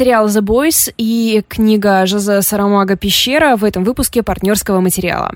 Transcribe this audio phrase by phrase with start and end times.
[0.00, 5.34] Сериал «The Boys» и книга Жозе Сарамага «Пещера» в этом выпуске партнерского материала.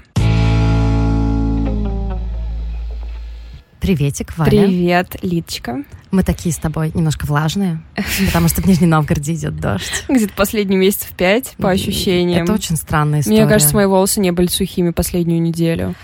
[3.78, 4.48] Приветик, Валя.
[4.48, 5.84] Привет, Литочка.
[6.12, 7.82] Мы такие с тобой немножко влажные,
[8.27, 10.06] потому что в Нижнем Новгороде идет дождь.
[10.08, 12.44] Где-то последний месяц в пять, по ощущениям.
[12.44, 13.40] Это очень странная история.
[13.40, 15.94] Мне кажется, мои волосы не были сухими последнюю неделю.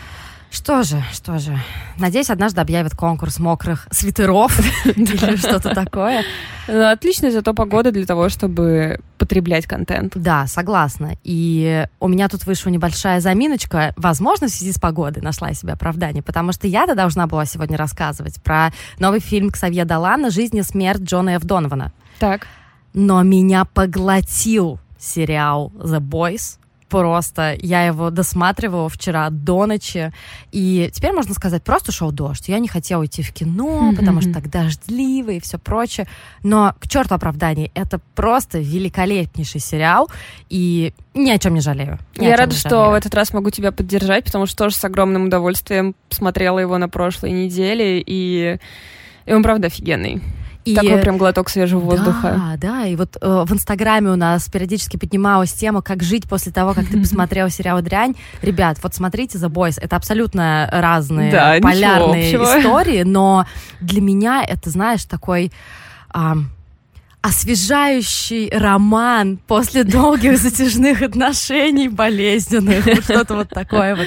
[0.50, 1.56] Что же, что же.
[1.96, 6.24] Надеюсь, однажды объявят конкурс мокрых свитеров или что-то такое.
[6.66, 10.14] Ну, отличная зато погода для того, чтобы потреблять контент.
[10.16, 11.12] Да, согласна.
[11.22, 13.94] И у меня тут вышла небольшая заминочка.
[13.96, 17.76] Возможно, в связи с погодой нашла я себе оправдание, потому что я-то должна была сегодня
[17.76, 21.44] рассказывать про новый фильм Ксавье Далана «Жизнь и смерть Джона Ф.
[21.44, 21.92] Донована».
[22.18, 22.48] Так.
[22.92, 26.58] Но меня поглотил сериал «The Boys»,
[26.90, 27.56] просто.
[27.62, 30.12] Я его досматривала вчера до ночи.
[30.52, 32.48] И теперь можно сказать, просто шел дождь.
[32.48, 33.96] Я не хотела идти в кино, mm-hmm.
[33.96, 36.06] потому что так дождливо и все прочее.
[36.42, 40.10] Но к черту оправданий, это просто великолепнейший сериал.
[40.50, 41.98] И ни о чем не жалею.
[42.16, 45.26] Ни Я рада, что в этот раз могу тебя поддержать, потому что тоже с огромным
[45.26, 48.02] удовольствием смотрела его на прошлой неделе.
[48.04, 48.58] И,
[49.26, 50.20] и он, правда, офигенный.
[50.64, 50.74] И...
[50.74, 52.34] Такой прям глоток свежего воздуха.
[52.36, 52.86] Да, да.
[52.86, 56.86] И вот э, в Инстаграме у нас периодически поднималась тема, как жить после того, как
[56.86, 58.14] ты посмотрел сериал «Дрянь».
[58.42, 59.78] Ребят, вот смотрите «The Boys».
[59.80, 63.46] Это абсолютно разные да, полярные истории, но
[63.80, 65.50] для меня это, знаешь, такой...
[66.14, 66.34] Э,
[67.22, 74.06] освежающий роман после долгих затяжных отношений болезненных, что-то вот такое вот.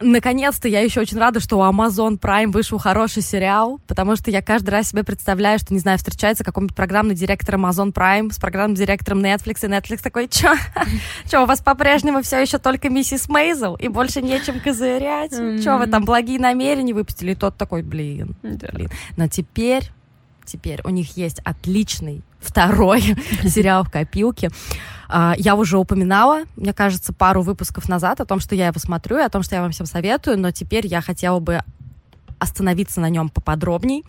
[0.00, 4.42] Наконец-то я еще очень рада, что у Amazon Prime вышел хороший сериал, потому что я
[4.42, 8.74] каждый раз себе представляю, что, не знаю, встречается какой-нибудь программный директор Amazon Prime с программным
[8.74, 10.52] директором Netflix, и Netflix такой, чё?
[11.30, 15.32] Чё, у вас по-прежнему все еще только миссис Мейзел, и больше нечем козырять?
[15.62, 17.32] Чё, вы там благие намерения выпустили?
[17.32, 18.90] И тот такой, блин, блин.
[19.16, 19.90] Но теперь,
[20.44, 23.00] теперь у них есть отличный второй
[23.44, 24.50] сериал в копилке.
[25.08, 29.18] А, я уже упоминала, мне кажется, пару выпусков назад о том, что я его смотрю
[29.18, 31.60] и о том, что я вам всем советую, но теперь я хотела бы
[32.38, 34.04] остановиться на нем поподробней.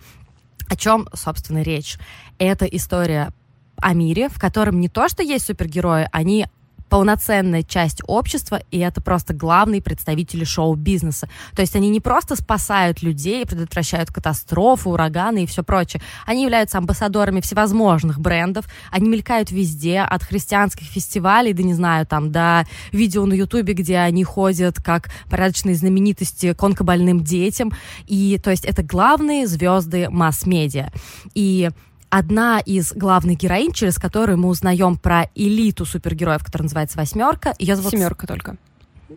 [0.68, 1.98] О чем, собственно, речь?
[2.38, 3.30] Это история
[3.76, 6.46] о мире, в котором не то, что есть супергерои, они
[6.88, 11.28] полноценная часть общества, и это просто главные представители шоу-бизнеса.
[11.54, 16.02] То есть они не просто спасают людей, предотвращают катастрофы, ураганы и все прочее.
[16.26, 22.30] Они являются амбассадорами всевозможных брендов, они мелькают везде, от христианских фестивалей, да не знаю, там,
[22.32, 27.72] до видео на ютубе, где они ходят как порядочные знаменитости к онкобольным детям.
[28.06, 30.90] И, то есть, это главные звезды масс-медиа.
[31.34, 31.70] И
[32.16, 37.54] одна из главных героинь, через которую мы узнаем про элиту супергероев, которая называется «Восьмерка».
[37.58, 37.92] Ее зовут...
[37.92, 38.56] Семерка только.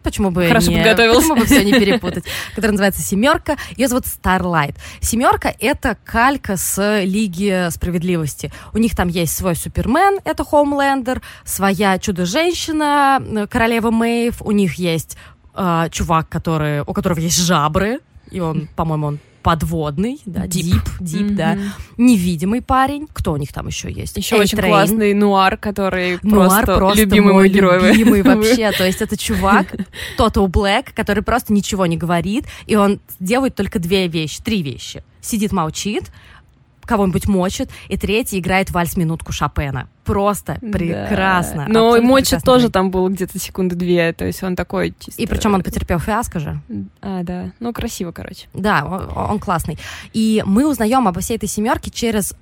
[0.03, 1.21] Почему бы Хорошо не, подготовился.
[1.21, 2.25] Почему бы все не перепутать?
[2.55, 3.55] Которая называется «Семерка».
[3.77, 4.75] Ее зовут Starlight.
[4.99, 8.51] «Семерка»— это калька с Лиги Справедливости.
[8.73, 14.41] У них там есть свой Супермен, это Хоумлендер, своя Чудо-женщина, э, Королева Мэйв.
[14.41, 15.15] У них есть
[15.55, 17.99] э, чувак, который, у которого есть жабры,
[18.29, 21.33] и он, по-моему, он подводный, да, дип, дип, mm-hmm.
[21.33, 21.57] да,
[21.97, 23.07] невидимый парень.
[23.11, 24.15] Кто у них там еще есть?
[24.15, 27.81] Еще очень классный нуар, который нуар просто, просто любимый мой герой.
[27.81, 29.73] Любимый вообще, то есть это чувак
[30.19, 35.03] Total Black, который просто ничего не говорит, и он делает только две вещи, три вещи.
[35.19, 36.11] Сидит, молчит,
[36.89, 39.87] кого-нибудь мочит, и третий играет вальс-минутку Шопена.
[40.03, 41.65] Просто прекрасно.
[41.67, 41.71] Да.
[41.71, 45.21] Но мочит тоже там было где-то секунды две, то есть он такой чисто...
[45.21, 46.59] И причем он потерпел фиаско же.
[47.01, 47.51] А, да.
[47.59, 48.47] Ну, красиво, короче.
[48.53, 49.77] Да, он, он классный.
[50.13, 52.33] И мы узнаем обо всей этой семерке через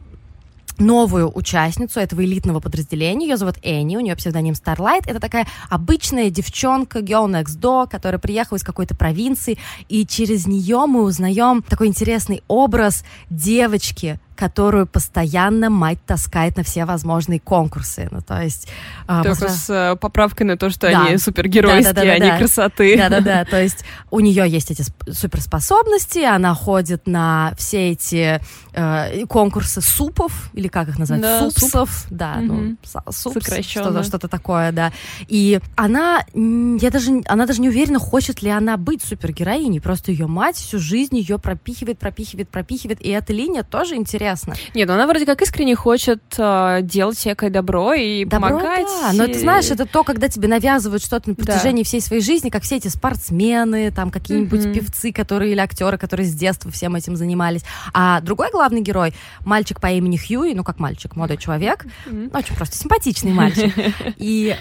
[0.80, 3.28] новую участницу этого элитного подразделения.
[3.28, 5.04] Ее зовут Энни, у нее псевдоним Starlight.
[5.08, 9.58] Это такая обычная девчонка, girl next door, которая приехала из какой-то провинции,
[9.90, 16.86] и через нее мы узнаем такой интересный образ девочки, которую постоянно мать таскает на все
[16.86, 18.08] возможные конкурсы.
[18.12, 18.68] Ну, то есть...
[19.08, 19.50] А, Только возра...
[19.50, 21.06] с э, поправкой на то, что да.
[21.06, 22.38] они супергеройские, да, да, да, они да.
[22.38, 22.98] красоты.
[22.98, 28.40] Да-да-да, то есть у нее есть эти суперспособности, она ходит на все эти
[28.74, 31.22] э, конкурсы супов, или как их назвать?
[31.22, 31.90] Да, Супсов.
[31.90, 32.12] Суп.
[32.12, 32.54] Да, угу.
[32.54, 32.78] ну,
[33.10, 34.94] суп, что-то, что-то такое, да.
[35.28, 40.28] И она, я даже, она даже не уверена, хочет ли она быть супергероиней, просто ее
[40.28, 44.56] мать всю жизнь ее пропихивает, пропихивает, пропихивает, и эта линия тоже интересна интересно.
[44.74, 48.88] Нет, ну она вроде как искренне хочет э, делать всякое добро и добро, помогать.
[49.02, 51.88] Да, но ты знаешь, это то, когда тебе навязывают что-то на протяжении да.
[51.88, 54.74] всей своей жизни, как все эти спортсмены, там какие-нибудь mm-hmm.
[54.74, 57.62] певцы, которые или актеры, которые с детства всем этим занимались.
[57.94, 59.14] А другой главный герой,
[59.46, 62.38] мальчик по имени Хьюи, ну как мальчик, молодой человек, mm-hmm.
[62.38, 63.74] очень просто симпатичный мальчик.
[64.18, 64.56] И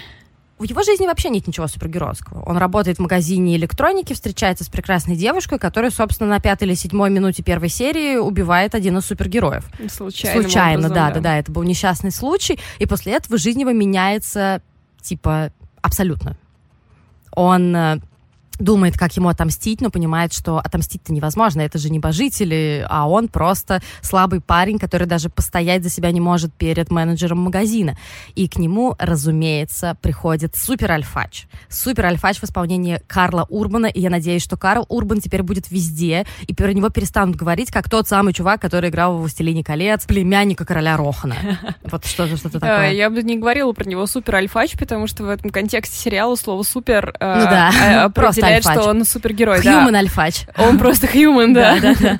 [0.57, 2.41] в его жизни вообще нет ничего супергеройского.
[2.43, 7.11] Он работает в магазине электроники, встречается с прекрасной девушкой, которая, собственно, на пятой или седьмой
[7.11, 9.65] минуте первой серии убивает один из супергероев.
[9.89, 10.41] Случайно.
[10.41, 11.37] Случайно, образом, да, да, да, да.
[11.37, 12.59] Это был несчастный случай.
[12.79, 14.61] И после этого жизнь его меняется,
[15.01, 15.51] типа,
[15.81, 16.35] абсолютно.
[17.31, 17.99] Он э,
[18.59, 23.81] думает, как ему отомстить, но понимает, что отомстить-то невозможно, это же небожители, а он просто
[24.01, 27.97] слабый парень, который даже постоять за себя не может перед менеджером магазина.
[28.35, 31.47] И к нему, разумеется, приходит супер альфач.
[31.69, 36.25] Супер альфач в исполнении Карла Урбана, и я надеюсь, что Карл Урбан теперь будет везде,
[36.47, 40.65] и про него перестанут говорить, как тот самый чувак, который играл в «Властелине колец», племянника
[40.65, 41.35] короля Рохана.
[41.83, 42.91] Вот что-то что такое.
[42.91, 46.63] Я бы не говорила про него супер альфач, потому что в этом контексте сериала слово
[46.63, 48.73] супер э, ну э, просто альфач.
[48.73, 49.59] что он супергерой.
[49.59, 49.97] Human да.
[49.99, 50.45] альфач.
[50.57, 51.79] Он просто human, да.
[51.79, 52.19] да, да,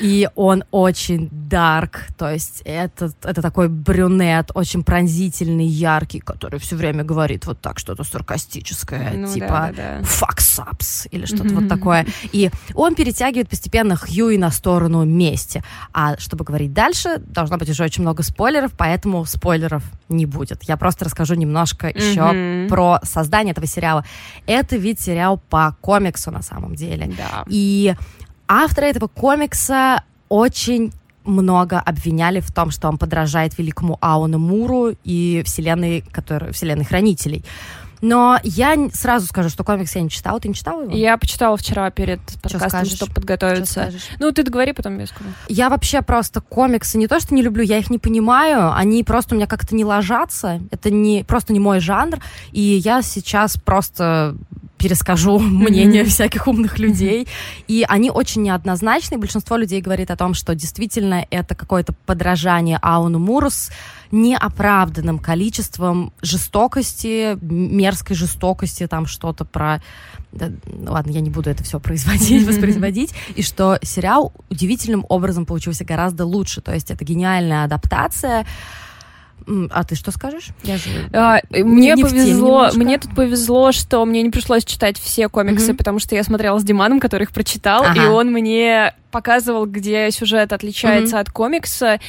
[0.00, 6.76] И он очень дарк, то есть это, это такой брюнет, очень пронзительный, яркий, который все
[6.76, 11.60] время говорит вот так что-то саркастическое, ну, типа да, да, fuck ups или что-то mm-hmm.
[11.60, 12.06] вот такое.
[12.32, 15.62] И он перетягивает постепенно Хьюи на сторону мести.
[15.92, 20.62] А чтобы говорить дальше, должно быть уже очень много спойлеров, поэтому спойлеров не будет.
[20.64, 21.98] Я просто расскажу немножко mm-hmm.
[21.98, 24.04] еще про создание этого сериала.
[24.46, 27.12] Это ведь сериал по комиксу на самом деле.
[27.16, 27.44] Да.
[27.48, 27.94] И
[28.48, 30.92] авторы этого комикса очень
[31.24, 37.44] много обвиняли в том, что он подражает великому Ауну Муру и вселенной, который, вселенной хранителей.
[38.02, 40.38] Но я сразу скажу, что комикс я не читала.
[40.38, 40.94] Ты не читала его?
[40.94, 43.90] Я почитала вчера перед подкастом, чтобы подготовиться.
[44.18, 45.30] Ну, ты договори, потом я скажу.
[45.48, 48.72] Я вообще просто комиксы не то, что не люблю, я их не понимаю.
[48.74, 50.60] Они просто у меня как-то не ложатся.
[50.70, 52.18] Это не, просто не мой жанр.
[52.52, 54.36] И я сейчас просто
[54.78, 56.08] перескажу мнение mm-hmm.
[56.08, 57.26] всяких умных людей.
[57.68, 59.18] И они очень неоднозначны.
[59.18, 63.70] Большинство людей говорит о том, что действительно это какое-то подражание Ауну Муру с
[64.12, 69.82] неоправданным количеством жестокости, мерзкой жестокости, там что-то про...
[70.32, 70.50] Да,
[70.86, 73.14] ладно, я не буду это все производить, воспроизводить.
[73.34, 76.60] И что сериал удивительным образом получился гораздо лучше.
[76.60, 78.46] То есть это гениальная адаптация,
[79.70, 80.48] а ты что скажешь?
[80.64, 85.28] Я же а, мне не повезло, мне тут повезло, что мне не пришлось читать все
[85.28, 88.02] комиксы, mm потому что я смотрела с Диманом, который их прочитал, ага.
[88.02, 92.00] и он мне показывал, где сюжет отличается mm от комикса,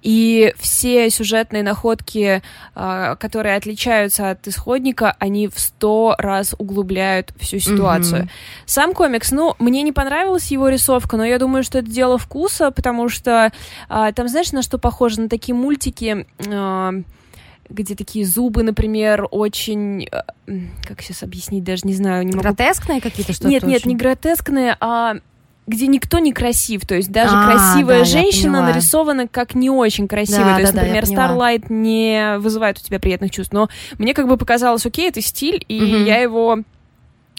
[0.00, 2.42] и все сюжетные находки,
[2.74, 8.24] а, которые отличаются от исходника, они в сто раз углубляют всю ситуацию.
[8.24, 8.28] mm
[8.66, 12.70] Сам комикс, ну, мне не понравилась его рисовка, но я думаю, что это дело вкуса,
[12.70, 13.52] потому что
[13.88, 15.20] а, там, знаешь, на что похоже?
[15.20, 16.92] На такие мультики а,
[17.68, 20.08] где такие зубы, например, очень,
[20.86, 22.42] как сейчас объяснить, даже не знаю, не могу.
[22.42, 23.48] Гротескные какие-то что-то?
[23.48, 23.90] Нет, нет, очень...
[23.90, 25.16] не гротескные, а
[25.66, 30.06] где никто не красив, то есть даже а, красивая да, женщина нарисована как не очень
[30.06, 33.68] красивая, да, то есть, да, например, Starlight не вызывает у тебя приятных чувств, но
[33.98, 36.04] мне как бы показалось, окей, это стиль, и угу.
[36.04, 36.58] я его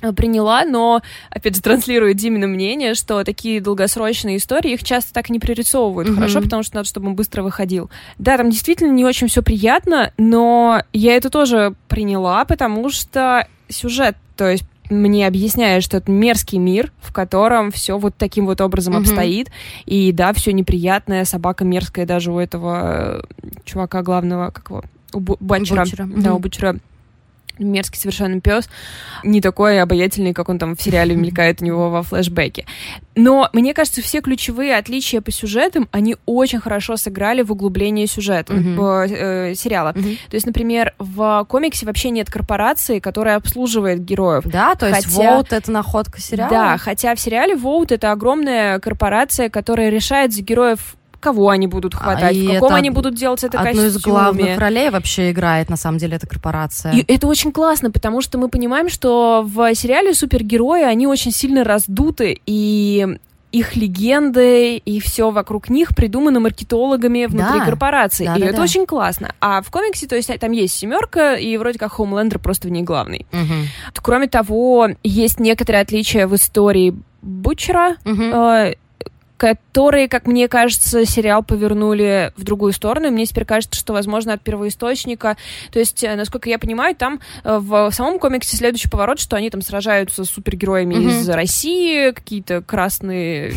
[0.02, 5.30] э, приняла, но, опять же, транслирую Димина мнение, что такие долгосрочные истории, их часто так
[5.30, 6.16] не пририсовывают mm-hmm.
[6.16, 7.92] хорошо, потому что надо, чтобы он быстро выходил.
[8.18, 14.18] Да, там действительно не очень все приятно, но я это тоже приняла, потому что сюжет,
[14.36, 18.96] то есть мне объясняет, что это мерзкий мир, в котором все вот таким вот образом
[18.96, 19.00] mm-hmm.
[19.00, 19.52] обстоит.
[19.86, 24.84] И да, все неприятное, собака мерзкая даже у этого э, чувака главного, как его,
[25.14, 25.84] у Бачера.
[25.84, 26.06] Бучера.
[26.06, 26.36] Да, mm-hmm.
[26.36, 26.80] у Бучера
[27.60, 28.70] мерзкий совершенно пес,
[29.24, 32.66] не такой обаятельный, как он там в сериале мелькает у него во флешбеке.
[33.16, 38.54] Но мне кажется, все ключевые отличия по сюжетам, они очень хорошо сыграли в углублении сюжета
[38.54, 39.52] mm-hmm.
[39.52, 39.94] э, сериала.
[39.94, 40.18] Mm-hmm.
[40.30, 44.44] То есть, например, в комиксе вообще нет корпорации, которая обслуживает героев.
[44.46, 45.40] Да, то есть хотя...
[45.40, 46.50] Vote— это находка сериала?
[46.50, 51.94] Да, хотя в сериале Vote— это огромная корпорация, которая решает за героев кого они будут
[51.96, 53.88] а, хватать, а в каком они будут делать это одну костюме.
[53.88, 56.94] из главных ролей вообще играет, на самом деле, эта корпорация.
[56.94, 61.64] И это очень классно, потому что мы понимаем, что в сериале супергерои, они очень сильно
[61.64, 63.18] раздуты, и
[63.56, 68.26] их легенды и все вокруг них придумано маркетологами внутри да, корпорации.
[68.26, 68.64] Да, и да, это да.
[68.64, 69.34] очень классно.
[69.40, 72.84] А в комиксе, то есть там есть семерка, и вроде как Хоумлендер просто в ней
[72.84, 73.26] главный.
[73.32, 74.02] Угу.
[74.02, 77.96] Кроме того, есть некоторые отличия в истории Бучера.
[78.04, 78.24] Угу.
[78.24, 78.76] Э,
[79.38, 83.08] которые, как мне кажется, сериал повернули в другую сторону.
[83.08, 85.38] И мне теперь кажется, что, возможно, от первоисточника.
[85.72, 89.50] То есть, э, насколько я понимаю, там э, в самом комиксе следующий поворот, что они
[89.50, 91.20] там сражаются с супергероями mm-hmm.
[91.20, 93.54] из России, какие-то красные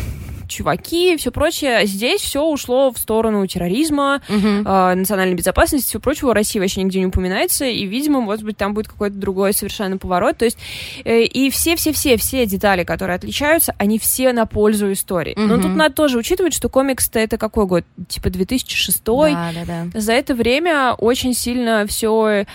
[0.49, 1.85] чуваки, все прочее.
[1.85, 4.37] Здесь все ушло в сторону терроризма, угу.
[4.37, 6.33] э, национальной безопасности, все прочего.
[6.33, 10.37] Россия вообще нигде не упоминается, и, видимо, может быть, там будет какой-то другой совершенно поворот.
[10.37, 10.57] То есть,
[11.05, 15.33] э, и все-все-все, все детали, которые отличаются, они все на пользу истории.
[15.33, 15.41] Угу.
[15.41, 17.85] Но тут надо тоже учитывать, что комикс-то это какой год?
[18.07, 19.99] Типа 2006 да, да, да.
[19.99, 22.45] За это время очень сильно все э,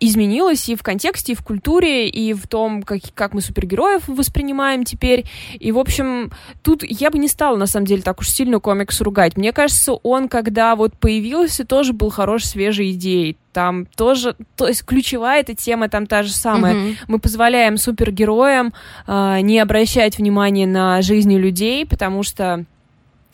[0.00, 4.84] изменилось и в контексте, и в культуре, и в том, как, как мы супергероев воспринимаем
[4.84, 5.24] теперь.
[5.58, 9.00] И, в общем, тут я бы не стала, на самом деле, так уж сильно комикс
[9.00, 9.36] ругать.
[9.36, 13.36] Мне кажется, он, когда вот появился, тоже был хорош, свежей идеей.
[13.52, 16.74] Там тоже, то есть ключевая эта тема там та же самая.
[16.74, 16.96] Mm-hmm.
[17.08, 18.72] Мы позволяем супергероям
[19.06, 22.64] э, не обращать внимания на жизни людей, потому что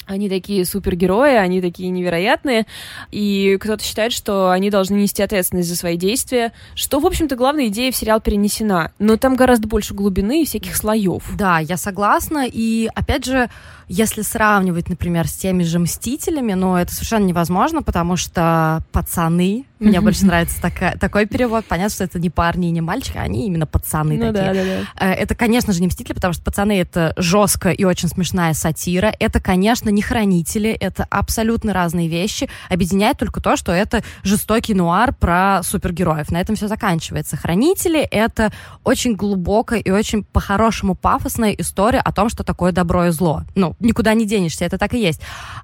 [0.06, 2.66] они такие супергерои, они такие невероятные,
[3.10, 7.68] и кто-то считает, что они должны нести ответственность за свои действия, что, в общем-то, главная
[7.68, 11.24] идея в сериал перенесена, но там гораздо больше глубины и всяких слоев.
[11.36, 13.48] Да, я согласна, и, опять же,
[13.88, 20.00] если сравнивать, например, с теми же «Мстителями», ну, это совершенно невозможно, потому что пацаны, мне
[20.00, 23.66] больше нравится такая, такой перевод, понятно, что это не парни и не мальчики, они именно
[23.66, 24.52] пацаны ну, такие.
[24.52, 25.14] Да, да, да.
[25.14, 29.40] Это, конечно же, не «Мстители», потому что «Пацаны»— это жестко и очень смешная сатира, это,
[29.40, 35.60] конечно, не «Хранители», это абсолютно разные вещи, объединяет только то, что это жестокий нуар про
[35.62, 36.30] супергероев.
[36.30, 37.36] На этом все заканчивается.
[37.36, 38.52] «Хранители»— это
[38.84, 43.42] очень глубокая и очень по-хорошему пафосная история о том, что такое добро и зло.
[43.54, 45.20] Ну, никуда не денешься, это так и есть.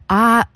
[0.09, 0.47] А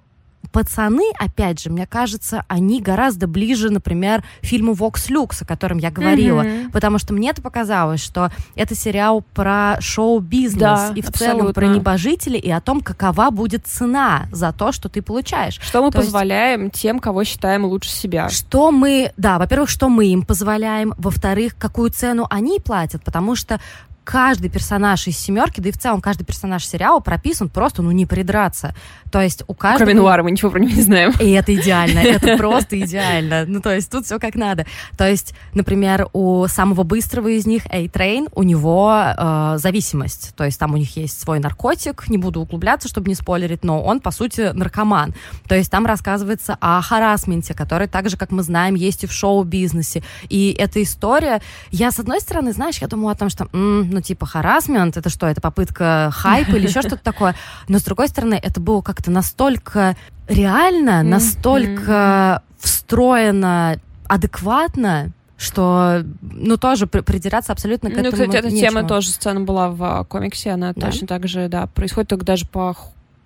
[0.55, 5.91] пацаны, опять же, мне кажется, они гораздо ближе, например, фильму Vox Lux, о котором я
[5.91, 6.71] говорила, mm-hmm.
[6.71, 11.41] потому что мне это показалось, что это сериал про шоу-бизнес да, и в абсолютно.
[11.41, 15.59] целом про небожители и о том, какова будет цена за то, что ты получаешь.
[15.61, 18.29] Что мы то позволяем есть, тем, кого считаем лучше себя.
[18.29, 23.59] Что мы, да, во-первых, что мы им позволяем, во-вторых, какую цену они платят, потому что
[24.05, 28.07] каждый персонаж из семерки, да и в целом каждый персонаж сериала прописан просто, ну, не
[28.07, 28.75] придраться.
[29.11, 29.87] То есть у каждого...
[29.87, 31.13] Кроме Нуара, мы ничего про него не знаем.
[31.21, 33.45] И это идеально, это просто идеально.
[33.47, 34.67] Ну, то есть тут все как надо.
[34.97, 40.35] То есть, например, у самого быстрого из них, A-Train, у него э, зависимость.
[40.37, 43.83] То есть там у них есть свой наркотик, не буду углубляться, чтобы не спойлерить, но
[43.83, 45.15] он, по сути, наркоман.
[45.49, 49.13] То есть там рассказывается о харасменте, который так же, как мы знаем, есть и в
[49.13, 50.03] шоу-бизнесе.
[50.29, 51.41] И эта история...
[51.71, 53.49] Я, с одной стороны, знаешь, я думаю о том, что
[53.95, 57.35] ну, типа, харасмент, это что, это попытка хайпа или еще что-то такое.
[57.69, 59.97] Но, с другой стороны, это было как-то настолько
[60.29, 68.51] реально, настолько встроено адекватно, что, ну, тоже придираться абсолютно к ну, этому Ну, кстати, эта
[68.55, 68.71] нечего.
[68.71, 70.87] тема тоже, сцена была в а, комиксе, она да?
[70.87, 72.77] точно так же, да, происходит только даже по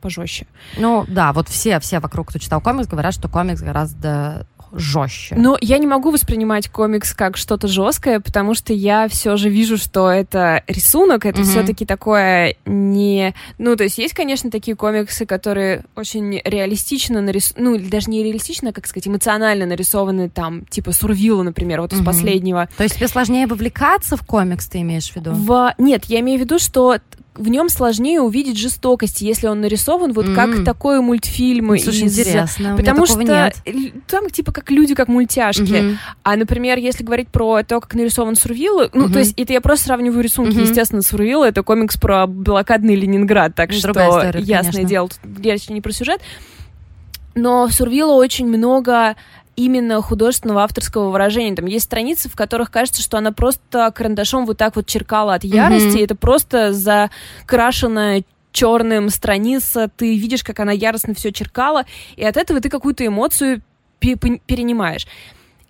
[0.01, 0.47] пожестче.
[0.77, 5.35] Ну, да, вот все, все вокруг, кто читал комикс, говорят, что комикс гораздо жестче.
[5.37, 9.77] Но я не могу воспринимать комикс как что-то жесткое, потому что я все же вижу,
[9.77, 11.45] что это рисунок, это mm-hmm.
[11.45, 13.35] все-таки такое не...
[13.59, 18.23] Ну, то есть есть, конечно, такие комиксы, которые очень реалистично нарисованы, ну, или даже не
[18.23, 22.01] реалистично, а, как сказать, эмоционально нарисованы, там, типа Сурвилла, например, вот mm-hmm.
[22.01, 22.69] из последнего.
[22.77, 25.33] То есть тебе сложнее вовлекаться в комикс, ты имеешь в виду?
[25.33, 25.75] В...
[25.79, 26.99] Нет, я имею в виду, что
[27.39, 30.35] в нем сложнее увидеть жестокость, если он нарисован вот mm-hmm.
[30.35, 31.79] как такой мультфильм.
[31.79, 32.19] Слушай, из...
[32.19, 32.77] интересно.
[32.77, 33.57] Потому что нет.
[34.07, 35.63] там типа как люди, как мультяшки.
[35.63, 35.97] Mm-hmm.
[36.25, 39.13] А, например, если говорить про то, как нарисован Сурвилл, ну, mm-hmm.
[39.13, 40.57] то есть это я просто сравниваю рисунки.
[40.57, 40.63] Mm-hmm.
[40.63, 44.89] Естественно, Сурвилл— это комикс про блокадный Ленинград, так что история, ясное конечно.
[44.89, 46.21] дело, тут речь не про сюжет.
[47.35, 49.15] Но в Сурвилла очень много
[49.59, 51.57] именно художественного авторского выражения.
[51.57, 55.43] Там есть страницы, в которых кажется, что она просто карандашом вот так вот черкала от
[55.43, 55.99] ярости.
[55.99, 56.05] Mm-hmm.
[56.05, 58.23] Это просто закрашенная
[58.53, 61.87] черным страница, ты видишь, как она яростно все черкала,
[62.17, 63.63] и от этого ты какую-то эмоцию
[64.01, 65.07] перенимаешь.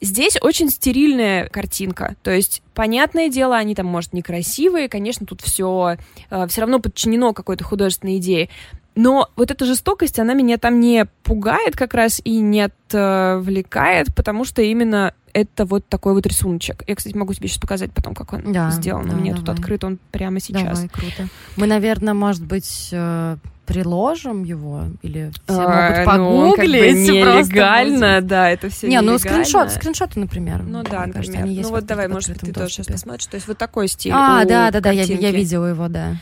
[0.00, 5.96] Здесь очень стерильная картинка, то есть, понятное дело, они там, может, некрасивые, конечно, тут все
[6.30, 8.48] э, все равно подчинено какой-то художественной идее,
[8.98, 14.44] но вот эта жестокость, она меня там не пугает как раз и не отвлекает, потому
[14.44, 16.82] что именно это вот такой вот рисуночек.
[16.88, 19.08] Я, кстати, могу тебе сейчас показать потом, как он да, сделан.
[19.08, 19.46] Да, У меня давай.
[19.46, 20.80] тут открыт он прямо сейчас.
[20.80, 21.28] Давай, круто.
[21.54, 23.36] Мы, наверное, может быть, э,
[23.66, 27.08] приложим его или все а, могут погуглить.
[27.08, 30.64] Ну, нелегально, да, это все Не, ну скриншот, скриншоты, например.
[30.64, 31.12] Ну да, например.
[31.12, 33.26] Кажется, они есть ну вот давай, может быть, ты тоже сейчас посмотришь.
[33.26, 36.16] То есть вот такой стиль А, да, да, да, я, я видела его, да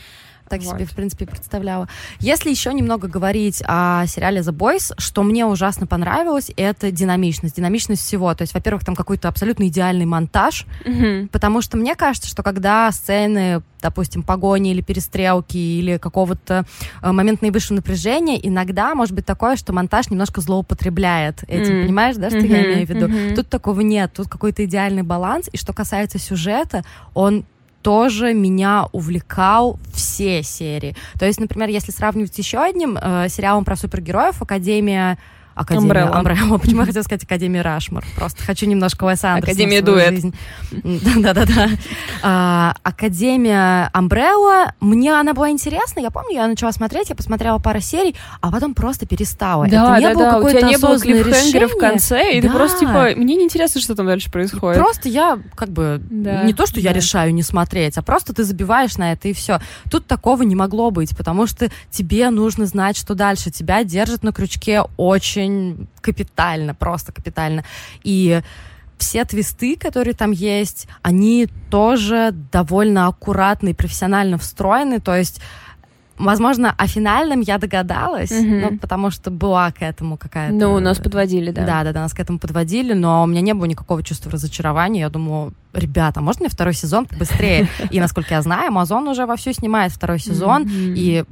[0.49, 0.75] так вот.
[0.75, 1.87] себе, в принципе, представляла.
[2.19, 7.55] Если еще немного говорить о сериале The Boys, что мне ужасно понравилось, это динамичность.
[7.55, 8.33] Динамичность всего.
[8.33, 11.29] То есть, во-первых, там какой-то абсолютно идеальный монтаж, mm-hmm.
[11.29, 16.65] потому что мне кажется, что когда сцены допустим, погони или перестрелки, или какого-то
[17.01, 21.83] э, момента наивысшего напряжения, иногда может быть такое, что монтаж немножко злоупотребляет этим, mm.
[21.83, 22.47] понимаешь, да, что mm-hmm.
[22.47, 23.07] я имею в виду?
[23.07, 23.35] Mm-hmm.
[23.35, 27.45] Тут такого нет, тут какой-то идеальный баланс, и что касается сюжета, он
[27.87, 30.93] тоже меня увлекал все серии.
[31.17, 35.17] То есть, например, если сравнивать с еще одним э, сериалом про супергероев, Академия
[35.57, 36.59] Академия Umbrella.
[36.61, 38.05] Почему я хотела сказать Академия Рашмар?
[38.15, 40.23] Просто хочу немножко Уэс Андерсона Академия Дуэт.
[41.21, 41.69] Да-да-да.
[42.21, 45.99] А, Академия Umbrella, мне она была интересна.
[45.99, 49.67] Я помню, я начала смотреть, я посмотрела пару серий, а потом просто перестала.
[49.67, 50.37] Да, Это не да, да.
[50.39, 52.47] У тебя не было клиффхенгера в конце, и да.
[52.47, 54.79] ты просто типа, мне не интересно, что там дальше происходит.
[54.79, 58.97] Просто я как бы, не то, что я решаю не смотреть, а просто ты забиваешь
[58.97, 59.59] на это, и все.
[59.89, 63.49] Тут такого не могло быть, потому что тебе нужно знать, что дальше.
[63.49, 67.63] Тебя держат на крючке очень очень капитально, просто капитально.
[68.03, 68.41] И
[68.97, 75.41] все твисты, которые там есть, они тоже довольно аккуратно и профессионально встроены, то есть
[76.19, 78.71] Возможно, о финальном я догадалась, mm-hmm.
[78.71, 80.51] ну, потому что была к этому какая-то...
[80.51, 81.63] Ну, нас подводили, да.
[81.63, 85.01] Да, да, да, нас к этому подводили, но у меня не было никакого чувства разочарования.
[85.01, 87.67] Я думаю, ребята, можно мне второй сезон быстрее?
[87.91, 90.93] И, насколько я знаю, Amazon уже вовсю снимает второй сезон, mm-hmm.
[90.95, 91.25] и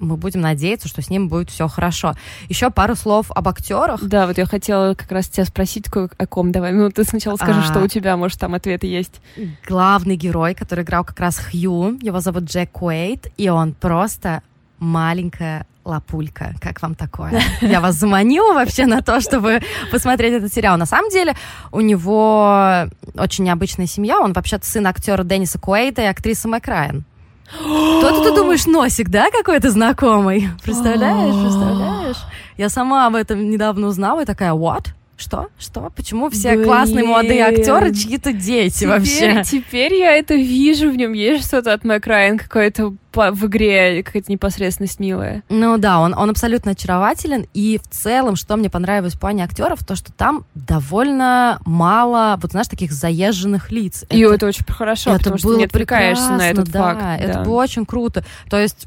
[0.00, 2.14] мы будем надеяться, что с ним будет все хорошо.
[2.48, 4.02] Еще пару слов об актерах.
[4.02, 6.52] Да, вот я хотела как раз тебя спросить о ком.
[6.52, 7.62] Давай, ну ты сначала скажи, а...
[7.62, 9.20] что у тебя, может, там ответы есть.
[9.66, 14.42] Главный герой, который играл как раз Хью, его зовут Джек Куэйт, и он просто
[14.78, 16.54] маленькая лапулька.
[16.60, 17.40] Как вам такое?
[17.60, 20.76] Я вас заманила вообще на то, чтобы посмотреть этот сериал.
[20.78, 21.34] На самом деле
[21.72, 24.20] у него очень необычная семья.
[24.20, 27.04] Он вообще-то сын актера Денниса Куэйта и актрисы Мэк Райан.
[27.52, 30.48] Кто-то ты думаешь, носик, да, какой-то знакомый?
[30.62, 32.16] Представляешь, представляешь?
[32.56, 34.88] Я сама об этом недавно узнала и такая, what?
[35.20, 35.48] Что?
[35.58, 35.92] Что?
[35.94, 36.64] Почему все Блин.
[36.64, 39.42] классные молодые актеры чьи-то дети теперь, вообще?
[39.44, 44.32] Теперь я это вижу, в нем есть что-то от Мэк Райан, какое-то в игре какая-то
[44.32, 45.42] непосредственность милая.
[45.50, 49.84] Ну да, он, он абсолютно очарователен, и в целом, что мне понравилось в плане актеров,
[49.84, 54.04] то, что там довольно мало, вот знаешь, таких заезженных лиц.
[54.08, 57.00] И это, это очень хорошо, это потому было что не отвлекаешься на этот да, факт.
[57.00, 58.24] Да, это было очень круто.
[58.48, 58.86] То есть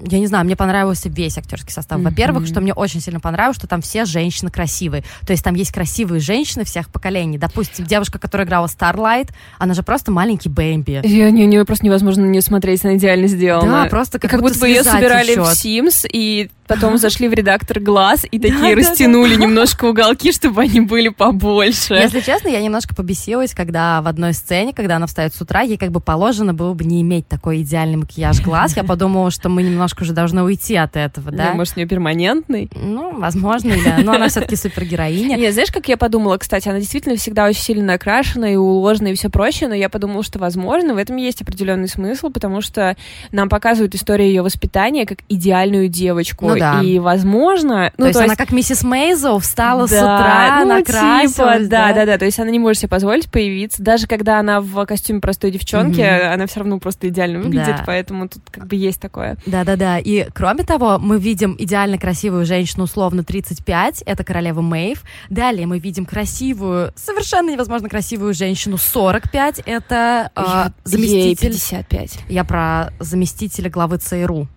[0.00, 2.00] я не знаю, мне понравился весь актерский состав.
[2.00, 5.04] Во-первых, что мне очень сильно понравилось, что там все женщины красивые.
[5.26, 7.38] То есть там есть красивые женщины всех поколений.
[7.38, 11.00] Допустим, девушка, которая играла Starlight, она же просто маленький Бэмби.
[11.04, 13.84] Я, не, не, просто невозможно не смотреть, она идеально сделана.
[13.84, 17.32] Да, просто как, как будто, будто бы ее собирали в Sims, и потом зашли в
[17.32, 21.94] редактор глаз и такие растянули немножко уголки, чтобы они были побольше.
[21.94, 25.76] Если честно, я немножко побесилась, когда в одной сцене, когда она встает с утра, ей
[25.76, 28.76] как бы положено было бы не иметь такой идеальный макияж глаз.
[28.76, 31.50] Я подумала, что мы немножко уже должны уйти от этого, да?
[31.50, 32.70] Ну, может, у нее перманентный?
[32.74, 33.98] Ну, возможно, да.
[34.02, 35.36] Но она все-таки супергероиня.
[35.36, 39.14] Нет, знаешь, как я подумала, кстати, она действительно всегда очень сильно накрашена и уложена и
[39.14, 42.96] все прочее, но я подумала, что, возможно, в этом есть определенный смысл, потому что
[43.30, 46.48] нам показывают историю ее воспитания как идеальную девочку.
[46.48, 46.80] Ну, да.
[46.82, 47.92] И, возможно...
[47.98, 51.34] Ну, то, есть то есть она как миссис Мейзел встала да, с утра, ну, накрасилась.
[51.34, 52.18] Типа, да, да, да, да.
[52.18, 53.82] То есть она не может себе позволить появиться.
[53.82, 56.32] Даже когда она в костюме простой девчонки, mm-hmm.
[56.32, 57.84] она все равно просто идеально выглядит, да.
[57.86, 59.36] поэтому тут как бы есть такое.
[59.76, 59.98] Да-да-да.
[59.98, 65.02] И, кроме того, мы видим идеально красивую женщину, условно, 35, это королева Мэйв.
[65.30, 71.50] Далее мы видим красивую, совершенно невозможно красивую женщину, 45, это э, заместитель...
[71.50, 72.18] Ей 55.
[72.28, 74.48] Я про заместителя главы ЦРУ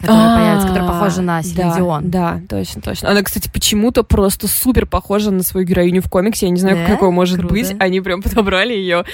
[0.00, 1.72] которая а, появится, которая похожа на Селин
[2.08, 3.10] Да, точно, точно.
[3.10, 6.46] Она, кстати, почему-то просто супер похожа на свою героиню в комиксе.
[6.46, 7.74] Я не знаю, какой может быть.
[7.80, 9.04] Они прям подобрали ее.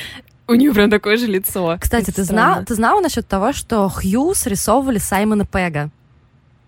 [0.47, 1.79] У нее прям такое же лицо.
[1.81, 5.91] Кстати, ты, знал, ты знала насчет того, что Хью срисовывали Саймона Пега?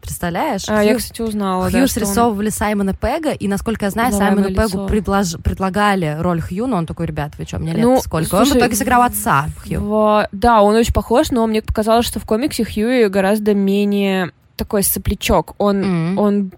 [0.01, 0.62] Представляешь?
[0.69, 1.69] А, Хью, я, кстати, узнала.
[1.69, 2.53] Хью да, срисовывали он...
[2.53, 5.35] Саймона Пега, и, насколько я знаю, Саймону Пегу предлож...
[5.43, 8.29] предлагали роль Хью, но он такой, ребят, вы что, мне лет ну, сколько?
[8.29, 9.81] Слушай, он в итоге сыграл отца Хью.
[9.81, 10.29] В...
[10.33, 15.55] Да, он очень похож, но мне показалось, что в комиксе Хью гораздо менее такой соплячок.
[15.59, 16.19] Он, mm-hmm.
[16.19, 16.53] он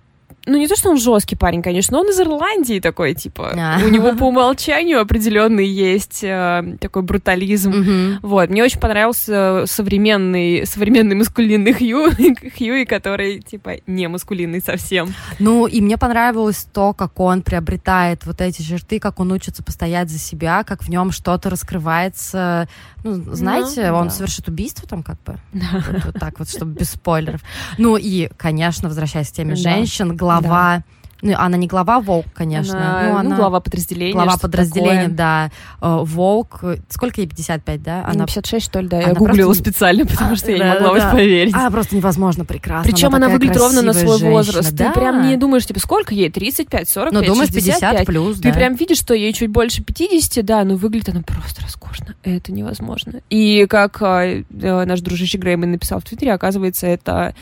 [0.48, 3.78] ну не то, что он жесткий парень, конечно, но он из Ирландии такой, типа, а.
[3.84, 7.70] у него по умолчанию определенный есть э, такой брутализм.
[7.70, 8.18] Mm-hmm.
[8.22, 12.10] Вот, мне очень понравился современный, современный маскулинный Хью,
[12.58, 15.14] Хьюи, который, типа, не маскулинный совсем.
[15.38, 20.10] Ну, и мне понравилось то, как он приобретает вот эти черты, как он учится постоять
[20.10, 22.68] за себя, как в нем что-то раскрывается.
[23.04, 24.10] Ну, знаете, ну, он да.
[24.10, 25.38] совершит убийство там как бы.
[25.52, 27.42] Вот, вот так вот, чтобы без спойлеров.
[27.76, 29.56] Ну и, конечно, возвращаясь к теме да.
[29.56, 30.76] женщин, глава глава.
[30.78, 30.82] Да.
[31.20, 32.78] Ну, она не глава Волк, конечно.
[32.78, 33.36] Она, ну, ну, она...
[33.36, 34.12] глава подразделения.
[34.12, 35.16] Глава подразделения, такое.
[35.16, 35.50] да.
[35.80, 36.62] Э, Волк.
[36.88, 38.04] Сколько ей, 55, да?
[38.06, 39.00] Она 56, что ли, да.
[39.00, 39.64] Я гуглила просто...
[39.64, 41.54] специально, потому что я не могла да, поверить.
[41.56, 42.90] А, просто невозможно прекрасно.
[42.90, 44.30] Причем она, она выглядит ровно на свой женщина.
[44.30, 44.72] возраст.
[44.72, 44.92] Да.
[44.92, 46.30] Ты прям не думаешь, типа, сколько ей?
[46.30, 47.80] 35, 45, Ну, думаешь, 65.
[47.80, 51.62] 50 плюс, Ты прям видишь, что ей чуть больше 50, да, но выглядит она просто
[51.62, 52.14] роскошно.
[52.22, 53.22] Это невозможно.
[53.28, 57.34] И как э, наш дружище Грейман написал в Твиттере, оказывается, это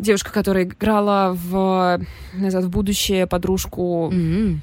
[0.00, 2.00] девушка, которая играла в
[2.34, 4.10] «Назад в будущее» подружку...
[4.12, 4.58] Mm-hmm.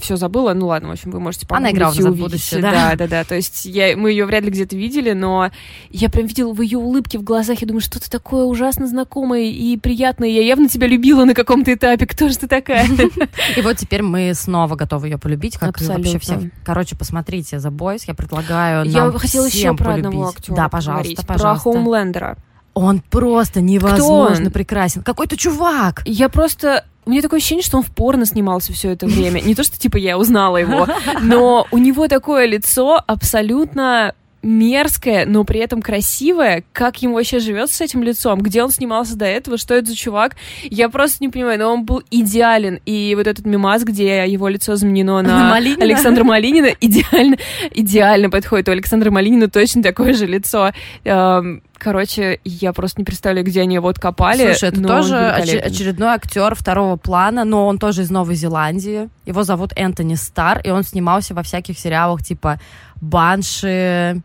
[0.00, 0.52] все забыла.
[0.52, 2.70] Ну ладно, в общем, вы можете Она играла в будущее, да?
[2.70, 3.24] Да, да, да.
[3.24, 5.50] То есть я, мы ее вряд ли где-то видели, но
[5.90, 7.60] я прям видела в ее улыбке в глазах.
[7.60, 10.28] Я думаю, что-то такое ужасно знакомое и приятное.
[10.28, 12.06] Я явно тебя любила на каком-то этапе.
[12.06, 12.86] Кто же ты такая?
[13.56, 16.50] И вот теперь мы снова готовы ее полюбить, как вообще все.
[16.64, 18.04] Короче, посмотрите The Boys.
[18.06, 21.62] Я предлагаю Я хотела еще про одного актера Да, пожалуйста, пожалуйста.
[21.62, 22.38] Про Хоумлендера.
[22.74, 25.02] Он просто невозможно прекрасен.
[25.02, 26.02] Какой-то чувак.
[26.04, 29.40] Я просто у меня такое ощущение, что он в порно снимался все это время.
[29.40, 30.86] Не то, что типа я узнала его,
[31.22, 36.64] но у него такое лицо абсолютно мерзкое, но при этом красивое.
[36.72, 38.40] Как ему вообще живет с этим лицом?
[38.40, 39.58] Где он снимался до этого?
[39.58, 40.36] Что это за чувак?
[40.64, 42.80] Я просто не понимаю, но он был идеален.
[42.86, 45.84] И вот этот мимаз, где его лицо заменено на Малинина.
[45.84, 47.36] Александра Малинина, идеально,
[47.72, 48.68] идеально подходит.
[48.68, 50.72] У Александра Малинина точно такое же лицо.
[51.04, 54.52] Эм, короче, я просто не представляю, где они его откопали.
[54.52, 59.08] Слушай, это тоже оч- очередной актер второго плана, но он тоже из Новой Зеландии.
[59.26, 62.58] Его зовут Энтони Стар, и он снимался во всяких сериалах типа
[63.02, 64.20] Банши,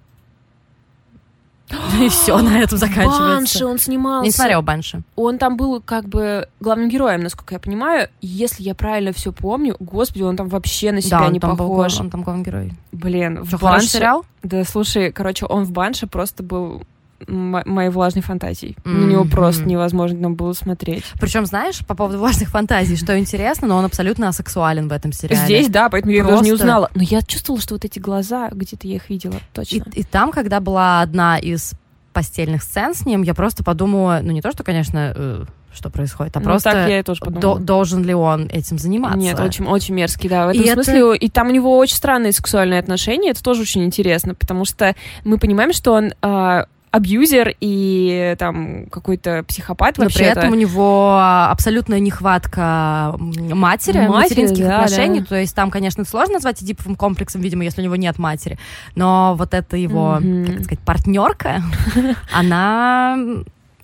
[1.99, 3.19] И все на этом заканчивается.
[3.19, 4.25] Банши, он снимался.
[4.25, 5.01] Не смотрел Банши.
[5.15, 8.09] Он там был как бы главным героем, насколько я понимаю.
[8.21, 11.95] Если я правильно все помню, господи, он там вообще на себя да, не там похож.
[11.97, 12.73] Был, он там главный герой.
[12.91, 13.87] Блин, в Банше...
[13.87, 14.25] сериал?
[14.43, 16.83] Да, слушай, короче, он в Банше просто был
[17.27, 18.75] моей влажной фантазией.
[18.83, 18.91] Mm-hmm.
[18.91, 21.03] На него просто невозможно было смотреть.
[21.19, 25.45] Причем, знаешь, по поводу влажных фантазий, что интересно, но он абсолютно асексуален в этом сериале.
[25.45, 26.31] Здесь, да, поэтому просто...
[26.31, 26.91] я даже не узнала.
[26.93, 29.83] Но я чувствовала, что вот эти глаза, где-то я их видела, точно.
[29.93, 31.73] И, и там, когда была одна из
[32.13, 36.35] постельных сцен с ним, я просто подумала, ну не то, что, конечно, э, что происходит,
[36.37, 39.17] а ну, просто так я тоже до, должен ли он этим заниматься.
[39.17, 40.47] Нет, очень, очень мерзкий, да.
[40.47, 41.13] В этом и смысле, это...
[41.13, 45.37] и там у него очень странные сексуальные отношения, это тоже очень интересно, потому что мы
[45.37, 46.65] понимаем, что он э,
[46.95, 50.19] абьюзер и там какой-то психопат Но вообще.
[50.19, 55.19] при этом у него абсолютная нехватка матери, матери материнских да, отношений.
[55.19, 55.25] Да.
[55.25, 58.57] То есть там, конечно, сложно назвать эдиповым комплексом, видимо, если у него нет матери.
[58.95, 60.45] Но вот эта его, mm-hmm.
[60.45, 61.61] как сказать, партнерка,
[62.33, 63.17] она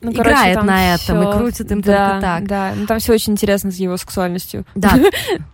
[0.02, 1.30] ну, играет короче, на этом всё...
[1.30, 2.48] и крутит им да, только так.
[2.48, 4.66] Да, ну там все очень интересно с его сексуальностью.
[4.74, 4.94] Да.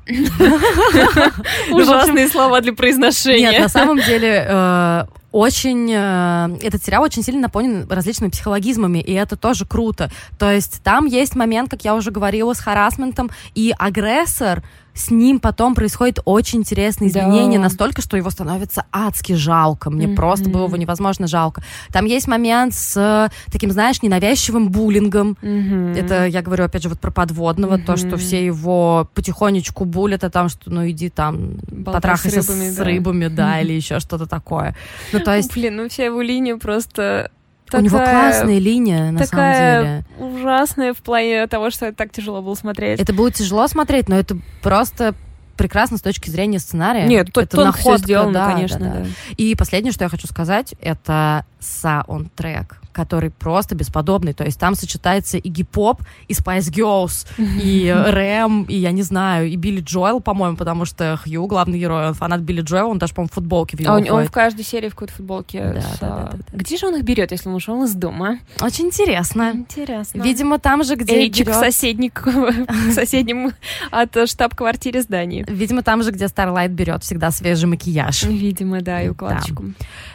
[1.72, 3.52] Ужасные слова для произношения.
[3.52, 9.14] Нет, на самом деле э, очень э, этот сериал очень сильно наполнен различными психологизмами, и
[9.14, 10.10] это тоже круто.
[10.40, 14.64] То есть там есть момент, как я уже говорила, с харасментом, и агрессор
[14.98, 17.66] с ним потом происходит очень интересные изменения, да.
[17.66, 19.90] настолько, что его становится адски жалко.
[19.90, 20.16] Мне mm-hmm.
[20.16, 21.64] просто было его невозможно жалко.
[21.92, 25.38] Там есть момент с таким, знаешь, ненавязчивым буллингом.
[25.42, 25.98] Mm-hmm.
[25.98, 27.86] Это я говорю, опять же, вот про подводного, mm-hmm.
[27.86, 32.50] то, что все его потихонечку булят, а там, что ну иди там Болтай потрахайся с
[32.50, 32.84] рыбами, с, да.
[32.84, 33.62] рыбами, да, mm-hmm.
[33.66, 34.76] или еще что-то такое.
[35.14, 35.54] Ну, то есть...
[35.54, 37.32] Блин, ну вся его линия просто
[37.68, 40.06] Такая, У него классная линия, на самом деле.
[40.20, 43.00] ужасная в плане того, что это так тяжело было смотреть.
[43.00, 45.14] Это было тяжело смотреть, но это просто
[45.58, 47.06] прекрасно с точки зрения сценария.
[47.08, 48.80] Нет, это находка, сделано, да, конечно.
[48.80, 49.00] Да, да.
[49.02, 49.08] Да.
[49.38, 54.34] И последнее, что я хочу сказать, это саундтрек который просто бесподобный.
[54.34, 57.28] То есть там сочетается и гип-поп, и Spice Girls,
[57.62, 62.08] и Рэм, и я не знаю, и Билли Джоэл, по-моему, потому что Хью, главный герой,
[62.08, 64.64] он фанат Билли Джоэла, он даже, по-моему, в футболке в а он, он в каждой
[64.64, 65.74] серии в какой-то футболке.
[65.74, 66.00] Да, с...
[66.00, 66.58] да, да, да, да.
[66.58, 68.40] Где же он их берет, если он ушел из дома?
[68.62, 69.52] Очень интересно.
[69.54, 70.22] Интересно.
[70.22, 71.60] Видимо, там же, где Эйчик берет...
[71.60, 72.28] соседник,
[72.94, 73.54] соседним
[73.92, 75.46] от штаб-квартире здания.
[75.48, 78.24] Видимо, там же, где Starlight берет всегда свежий макияж.
[78.24, 79.66] Видимо, да, и укладочку.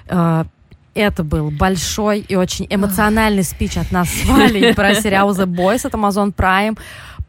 [0.09, 0.47] Да.
[0.95, 5.87] Это был большой и очень эмоциональный спич от нас с Валей про сериал The Boys
[5.87, 6.79] от Amazon Prime.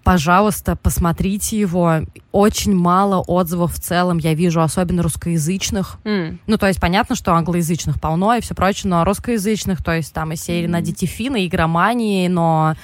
[0.04, 2.02] Пожалуйста, посмотрите его.
[2.34, 5.98] Очень мало отзывов в целом я вижу, особенно русскоязычных.
[6.04, 6.40] Mm.
[6.46, 10.34] Ну, то есть понятно, что англоязычных полно и все прочее, но русскоязычных, то есть там
[10.34, 10.72] и серии mm.
[10.72, 12.76] на Детифина, игромании, но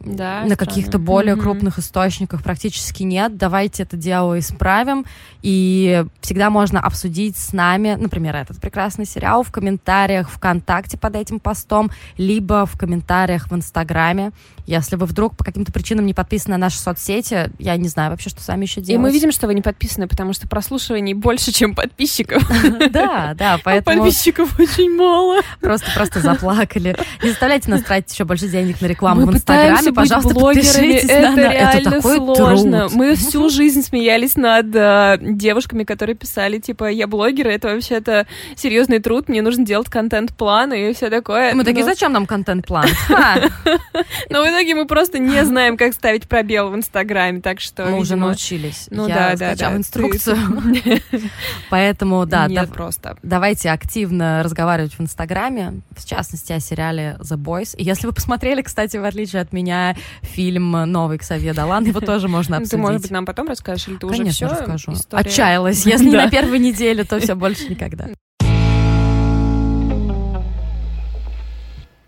[0.00, 1.40] да, на каких-то более mm-hmm.
[1.40, 3.36] крупных источниках практически нет.
[3.36, 5.04] Давайте это дело исправим.
[5.42, 11.40] И всегда можно обсудить с нами, например, этот прекрасный сериал в комментариях ВКонтакте под этим
[11.40, 14.32] постом, либо в комментариях в Инстаграме.
[14.66, 18.30] Если вы вдруг по каким-то причинам не подписаны на наши соцсети, я не знаю вообще,
[18.30, 18.98] что сами еще делать.
[18.98, 22.42] И мы видим, что вы не подписаны, потому что прослушиваний больше, чем подписчиков.
[22.94, 24.04] Да, да, поэтому...
[24.04, 25.40] Подписчиков очень мало.
[25.60, 26.96] Просто, просто заплакали.
[27.22, 29.92] Не заставляйте нас тратить еще больше денег на рекламу в Инстаграме.
[29.92, 32.88] Пожалуйста, подпишитесь Это реально сложно.
[32.92, 39.00] Мы всю жизнь смеялись над э, девушками, которые писали, типа, я блогер, это вообще-то серьезный
[39.00, 41.54] труд, мне нужно делать контент-план и все такое.
[41.54, 42.88] Мы такие, зачем нам контент-план?
[44.30, 47.86] Но итоге мы просто не знаем, как ставить пробел в Инстаграме, так что...
[47.86, 48.86] Мы уже научились.
[48.90, 49.76] Ну да, да, да.
[49.76, 50.36] инструкцию.
[51.70, 53.16] Поэтому, да, Нет, просто.
[53.22, 57.76] давайте активно разговаривать в Инстаграме, в частности, о сериале The Boys.
[57.76, 62.28] И если вы посмотрели, кстати, в отличие от меня, фильм новый Ксавье Далан, его тоже
[62.28, 62.70] можно обсудить.
[62.70, 64.46] Ты, может быть, нам потом расскажешь, или ты уже все?
[64.48, 64.94] расскажу.
[65.10, 65.84] Отчаялась.
[65.86, 68.08] Если не на первой неделе, то все больше никогда.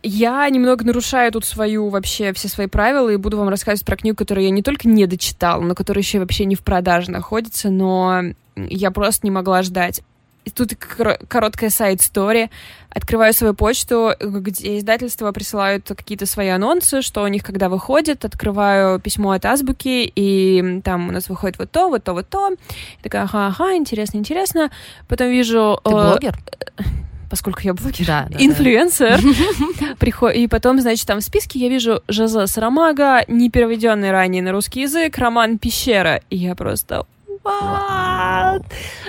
[0.09, 4.17] Я немного нарушаю тут свою вообще все свои правила и буду вам рассказывать про книгу,
[4.17, 8.23] которую я не только не дочитала, но которая еще вообще не в продаже находится, но
[8.55, 10.03] я просто не могла ждать.
[10.45, 12.51] И тут короткая сайт-стори.
[12.89, 18.25] Открываю свою почту, где издательства присылают какие-то свои анонсы, что у них когда выходит.
[18.25, 22.53] Открываю письмо от Азбуки, и там у нас выходит вот то, вот то, вот то.
[22.53, 24.71] И такая, ага, ага, интересно, интересно.
[25.09, 25.81] Потом вижу...
[25.83, 26.39] Ты э, блогер?
[27.31, 29.21] поскольку я блогер, да, да, инфлюенсер.
[29.99, 30.31] Да.
[30.33, 34.83] И потом, значит, там в списке я вижу Жаза Сарамага, не переведенный ранее на русский
[34.83, 36.21] язык, роман «Пещера».
[36.31, 37.07] И я просто
[37.47, 38.65] What?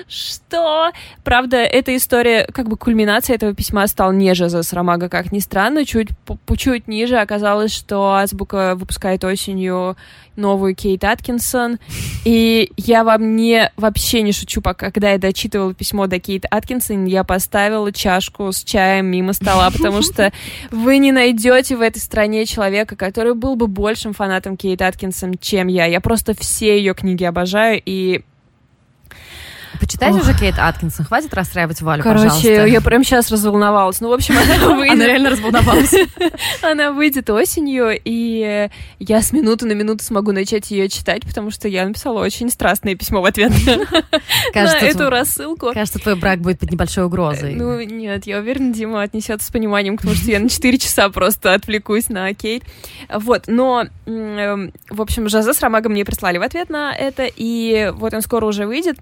[0.08, 0.92] Что?
[1.24, 5.86] Правда, эта история, как бы кульминация этого письма стал не Жаза Сарамага, как ни странно,
[5.86, 6.10] чуть,
[6.56, 9.98] чуть ниже оказалось, что Азбука выпускает осенью
[10.38, 11.80] новую Кейт Аткинсон.
[12.26, 17.06] И я вам не вообще не шучу, пока когда я дочитывала письмо до Кейт Аткинсон,
[17.06, 20.32] я поставила чашку с чаем мимо стола, потому что
[20.72, 25.68] вы не найдете в этой стране человека, который был бы большим фанатом Кейт Аткинсон, чем
[25.68, 25.86] я.
[25.86, 28.22] Я просто все ее книги обожаю, и
[29.80, 32.66] Почитайте уже Кейт Аткинсон, хватит расстраивать Валю, Короче, пожалуйста.
[32.66, 34.02] я прям сейчас разволновалась.
[34.02, 34.94] Ну, в общем, она выйдет.
[34.94, 35.94] Она реально разволновалась.
[36.62, 41.68] Она выйдет осенью, и я с минуты на минуту смогу начать ее читать, потому что
[41.68, 43.52] я написала очень страстное письмо в ответ
[44.54, 45.72] на эту рассылку.
[45.74, 47.56] Кажется, твой брак будет под небольшой угрозой.
[47.56, 51.54] Ну, нет, я уверена, Дима отнесется с пониманием, потому что я на 4 часа просто
[51.54, 52.64] отвлекусь на Кейт.
[53.14, 57.92] Вот, но, эм, в общем, Жаза с Ромагом мне прислали в ответ на это, и
[57.96, 58.98] вот он скоро уже выйдет.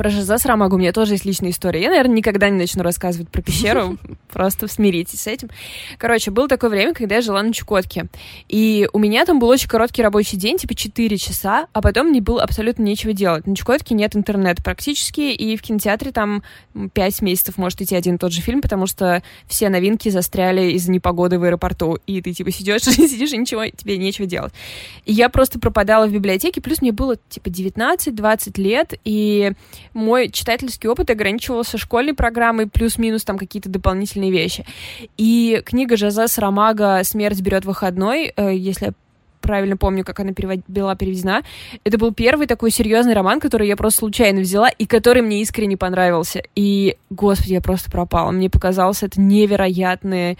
[0.00, 1.82] Про Жиза Срамагу у меня тоже есть личная история.
[1.82, 3.98] Я, наверное, никогда не начну рассказывать про пещеру,
[4.32, 5.50] просто смиритесь с этим.
[5.98, 8.06] Короче, было такое время, когда я жила на Чукотке,
[8.48, 12.22] и у меня там был очень короткий рабочий день, типа 4 часа, а потом мне
[12.22, 13.46] было абсолютно нечего делать.
[13.46, 16.44] На Чукотке нет интернета практически, и в кинотеатре там
[16.94, 20.92] 5 месяцев может идти один и тот же фильм, потому что все новинки застряли из-за
[20.92, 24.54] непогоды в аэропорту, и ты типа сидишь, сидишь и ничего, тебе нечего делать.
[25.04, 29.52] И я просто пропадала в библиотеке, плюс мне было типа 19-20 лет, и
[29.92, 34.64] мой читательский опыт ограничивался школьной программой, плюс-минус там какие-то дополнительные вещи.
[35.16, 38.92] И книга Жаза Сарамага «Смерть берет выходной», э, если я
[39.40, 40.60] правильно помню, как она перевод...
[40.68, 41.42] была переведена.
[41.84, 45.76] Это был первый такой серьезный роман, который я просто случайно взяла и который мне искренне
[45.76, 46.42] понравился.
[46.54, 48.30] И, господи, я просто пропала.
[48.30, 50.36] Мне показалось это невероятное.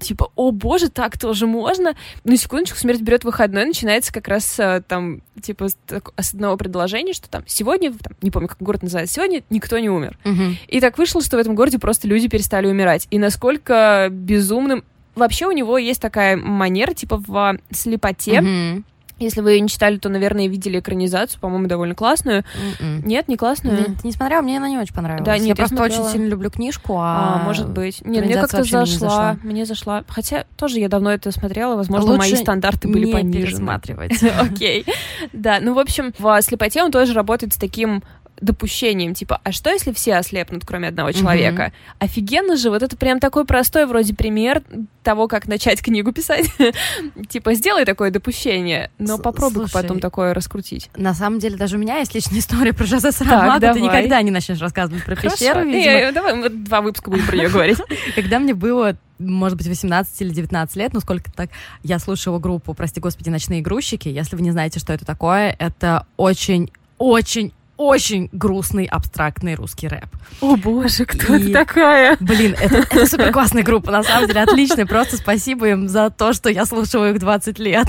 [0.00, 1.94] Типа, о боже, так тоже можно?
[2.24, 7.28] На секундочку, смерть берет выходной, начинается как раз э, там, типа, с одного предложения, что
[7.28, 10.18] там сегодня, там, не помню, как город называется, сегодня никто не умер.
[10.24, 10.42] Угу.
[10.68, 13.06] И так вышло, что в этом городе просто люди перестали умирать.
[13.10, 14.84] И насколько безумным
[15.14, 18.38] Вообще у него есть такая манера, типа в слепоте.
[18.38, 18.82] Mm-hmm.
[19.20, 22.40] Если вы ее не читали, то, наверное, видели экранизацию, по-моему, довольно классную.
[22.40, 22.80] Mm-mm.
[22.80, 23.06] М-м.
[23.06, 23.78] Нет, не классную.
[23.78, 25.24] Нет, не смотрела, мне она не очень понравилась.
[25.24, 26.02] Да, нет, я, просто смотрела...
[26.02, 28.04] очень сильно люблю книжку, а, а может быть.
[28.04, 30.02] Нет, мне как-то зашла, зашла, мне зашла.
[30.08, 33.46] Хотя тоже я давно это смотрела, возможно, Лучше мои стандарты были не понижены.
[33.46, 34.20] пересматривать.
[34.40, 34.84] Окей.
[35.32, 38.02] Да, ну, в общем, в слепоте он тоже работает с таким
[38.44, 41.62] допущением, типа, а что если все ослепнут, кроме одного человека?
[41.62, 41.96] Mm-hmm.
[41.98, 44.62] Офигенно же, вот это прям такой простой вроде пример
[45.02, 46.46] того, как начать книгу писать.
[47.28, 50.90] типа, сделай такое допущение, но попробуй потом такое раскрутить.
[50.96, 54.30] На самом деле, даже у меня есть личная история про Жозе Сарамагу, ты никогда не
[54.30, 56.12] начнешь рассказывать про пещеру, видимо.
[56.12, 57.78] Давай мы два выпуска будем про нее говорить.
[58.14, 61.50] Когда мне было может быть, 18 или 19 лет, ну сколько так,
[61.84, 64.08] я слушала группу, прости господи, «Ночные грузчики».
[64.08, 70.06] Если вы не знаете, что это такое, это очень очень очень грустный, абстрактный русский рэп.
[70.40, 72.16] О боже, кто и, это такая?
[72.20, 74.86] Блин, это, это супер классная группа, на самом деле, отличная.
[74.86, 77.86] Просто спасибо им за то, что я слушаю их 20 лет.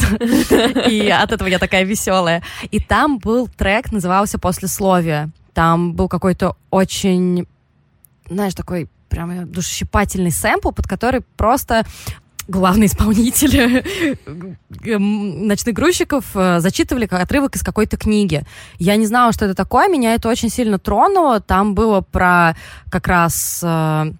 [0.90, 2.44] И от этого я такая веселая.
[2.72, 5.30] И там был трек, назывался «Послесловие».
[5.54, 7.48] Там был какой-то очень,
[8.30, 11.86] знаешь, такой прям душещипательный сэмпл, под который просто
[12.48, 13.84] главный исполнитель
[14.84, 18.44] ночных грузчиков э, зачитывали отрывок из какой-то книги.
[18.78, 21.40] Я не знала, что это такое, меня это очень сильно тронуло.
[21.40, 22.56] Там было про
[22.90, 24.12] как раз э,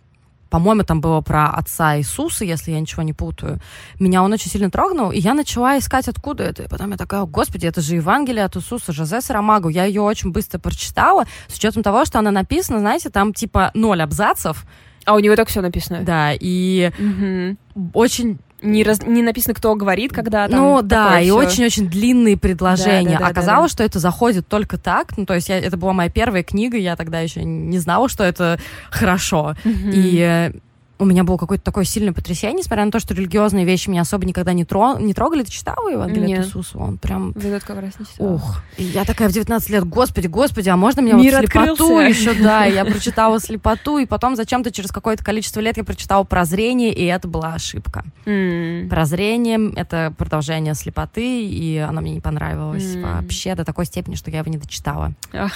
[0.56, 3.60] по-моему, там было про отца Иисуса, если я ничего не путаю.
[4.00, 6.64] Меня он очень сильно трогнул, и я начала искать, откуда это.
[6.64, 9.68] И потом я такая, господи, это же Евангелие от Иисуса, Жозе Сарамагу.
[9.68, 14.02] Я ее очень быстро прочитала, с учетом того, что она написана, знаете, там типа ноль
[14.02, 14.66] абзацев,
[15.06, 16.02] а у него так все написано.
[16.04, 17.58] Да, и угу.
[17.94, 23.14] очень не, раз, не написано, кто говорит, когда там Ну да, и очень-очень длинные предложения.
[23.14, 23.84] Да, да, да, Оказалось, да, да.
[23.84, 25.18] что это заходит только так.
[25.18, 28.24] Ну, то есть я, это была моя первая книга, я тогда еще не знала, что
[28.24, 29.56] это хорошо.
[29.64, 29.90] Угу.
[29.94, 30.52] И
[30.98, 34.26] у меня было какое-то такое сильное потрясение, несмотря на то, что религиозные вещи меня особо
[34.26, 34.98] никогда не, тро...
[34.98, 35.44] не трогали.
[35.44, 36.78] Ты читала Евангелие от Иисуса?
[36.78, 37.32] Он прям...
[37.32, 38.34] Это как раз не читала.
[38.36, 42.00] Ух, и я такая в 19 лет, господи, господи, а можно мне Мир вот слепоту
[42.00, 46.94] еще, да, я прочитала слепоту, и потом зачем-то через какое-то количество лет я прочитала прозрение,
[46.94, 48.04] и это была ошибка.
[48.26, 48.90] Mm.
[48.90, 53.02] Прозрение— это продолжение слепоты, и она мне не понравилась mm.
[53.02, 55.14] вообще до такой степени, что я его не дочитала.
[55.34, 55.54] Ах.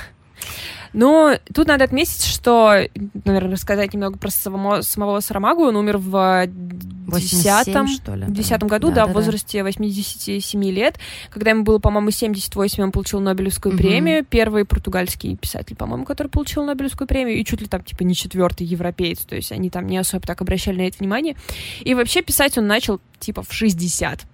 [0.94, 2.74] Но тут надо отметить, что,
[3.26, 5.64] наверное, рассказать немного про самого, самого Сарамагу.
[5.64, 7.68] Он умер в 10
[8.28, 11.00] 10 году, да, да, да в возрасте 87 лет.
[11.30, 13.82] Когда ему было, по-моему, 78, он получил Нобелевскую угу.
[13.82, 14.26] премию.
[14.26, 17.38] Первый португальский писатель, по-моему, который получил Нобелевскую премию.
[17.38, 19.20] И чуть ли там, типа, не четвертый европеец.
[19.20, 21.36] То есть они там не особо так обращали на это внимание.
[21.82, 24.26] И вообще писать он начал, типа, в 60.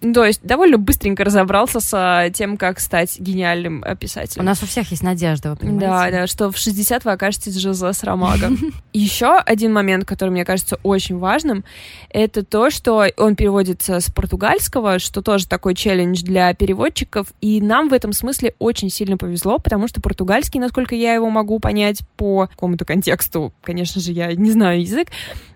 [0.00, 4.42] То есть довольно быстренько разобрался с а, тем, как стать гениальным а, писателем.
[4.42, 5.86] У нас у всех есть надежда, вы понимаете?
[5.86, 8.58] Да, да, что в 60 вы окажетесь Жозе с Ромагом.
[8.92, 11.64] Еще один момент, который мне кажется очень важным,
[12.10, 17.88] это то, что он переводится с португальского, что тоже такой челлендж для переводчиков, и нам
[17.88, 22.48] в этом смысле очень сильно повезло, потому что португальский, насколько я его могу понять по
[22.48, 25.08] какому-то контексту, конечно же, я не знаю язык,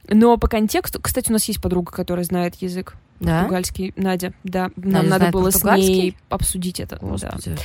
[0.08, 3.40] но по контексту, кстати, у нас есть подруга, которая знает язык да?
[3.40, 3.92] португальский.
[3.96, 4.70] Надя, да.
[4.76, 6.98] Нам Надя надо было с ней обсудить это.
[7.00, 7.62] Господи, да.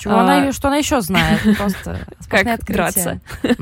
[0.00, 1.40] Чего а, она, что она еще знает?
[1.56, 3.20] Просто как драться.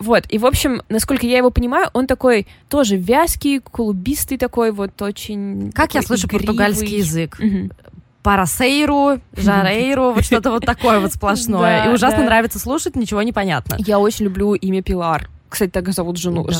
[0.00, 5.02] Вот, и, в общем, насколько я его понимаю, он такой тоже вязкий, клубистый такой, вот
[5.02, 5.72] очень...
[5.72, 7.38] Как я слышу португальский язык?
[8.22, 11.86] парасейру, жарейру, вот что-то вот такое вот сплошное.
[11.86, 13.76] И ужасно нравится слушать, ничего не понятно.
[13.78, 15.28] Я очень люблю имя Пилар.
[15.50, 16.52] Кстати, так зовут жену да,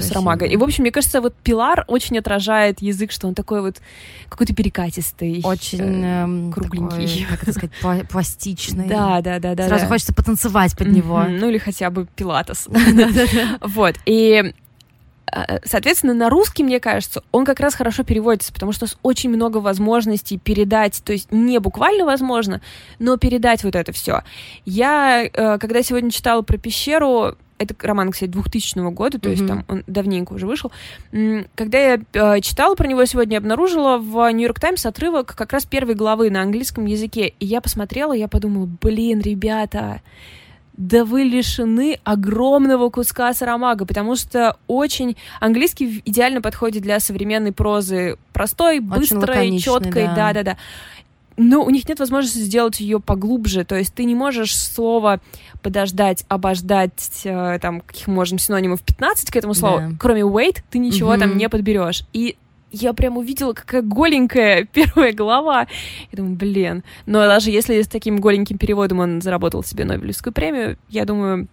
[0.00, 0.44] с Ромага.
[0.44, 3.78] И, в общем, мне кажется, вот Пилар очень отражает язык, что он такой вот
[4.28, 5.40] какой-то перекатистый.
[5.42, 7.22] Очень э, кругленький.
[7.22, 8.86] Такой, как это сказать, пластичный.
[8.86, 9.54] Да, да, да.
[9.54, 9.88] да Сразу да.
[9.88, 11.24] хочется потанцевать под него.
[11.24, 12.68] Ну, или хотя бы пилатес.
[13.62, 13.94] Вот.
[14.04, 14.52] И
[15.32, 18.98] э, Соответственно, на русский, мне кажется, он как раз хорошо переводится, потому что у нас
[19.02, 22.60] очень много возможностей передать, то есть не буквально возможно,
[22.98, 24.22] но передать вот это все.
[24.66, 29.32] Я, э, когда сегодня читала про пещеру, это роман, кстати, 2000 года, то mm-hmm.
[29.32, 30.70] есть там он давненько уже вышел.
[31.54, 35.94] Когда я э, читала про него сегодня, обнаружила в Нью-Йорк Таймс отрывок как раз первой
[35.94, 37.34] главы на английском языке.
[37.40, 40.00] И я посмотрела, я подумала, блин, ребята,
[40.78, 48.16] да вы лишены огромного куска сарамага, потому что очень английский идеально подходит для современной прозы,
[48.32, 50.56] простой, быстрой, четкой, да-да-да
[51.38, 53.64] но у них нет возможности сделать ее поглубже.
[53.64, 55.20] То есть ты не можешь слово
[55.62, 59.78] подождать, обождать, э, там, каких можем синонимов 15 к этому слову.
[59.78, 59.90] Да.
[59.98, 61.18] Кроме wait, ты ничего mm-hmm.
[61.20, 62.02] там не подберешь.
[62.12, 62.36] И
[62.72, 65.68] я прям увидела, какая голенькая первая глава.
[66.10, 66.82] Я думаю, блин.
[67.06, 71.46] Но даже если с таким голеньким переводом он заработал себе Нобелевскую премию, я думаю,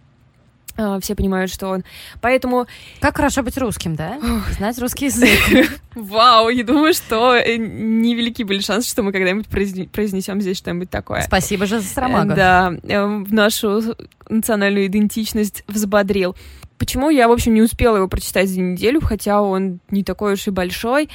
[1.02, 1.84] все понимают, что он.
[2.22, 2.68] Поэтому...
[3.00, 4.20] Как хорошо быть русским, да?
[4.58, 5.40] Знать русский язык.
[5.96, 11.22] Вау, я думаю, что э, невелики были шансы, что мы когда-нибудь произнесем здесь что-нибудь такое.
[11.22, 12.36] Спасибо же за Сарамага.
[12.36, 13.96] Да, э, в нашу
[14.30, 16.36] национальную идентичность взбодрил.
[16.78, 20.48] Почему я, в общем, не успела его прочитать за неделю, хотя он не такой уж
[20.48, 21.10] и большой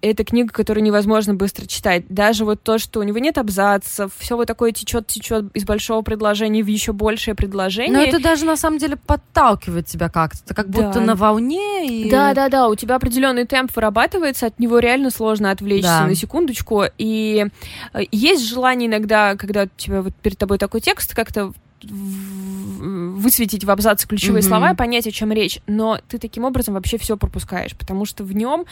[0.00, 2.04] это книга, которую невозможно быстро читать.
[2.08, 6.02] Даже вот то, что у него нет абзацев, все вот такое течет, течет из большого
[6.02, 7.96] предложения в еще большее предложение.
[7.96, 11.86] Но это даже на самом деле подталкивает тебя как-то, ты как будто на волне.
[11.86, 12.10] И...
[12.10, 16.06] Да, да, да, у тебя определенный темп вырабатывается, от него реально сложно отвлечься да.
[16.06, 16.84] на секундочку.
[16.96, 17.46] И
[17.92, 21.52] э, есть желание иногда, когда у тебя вот перед тобой такой текст, как-то
[21.84, 24.46] высветить в абзаце ключевые mm-hmm.
[24.48, 28.32] слова, понять, о чем речь, но ты таким образом вообще все пропускаешь, потому что в
[28.34, 28.64] нем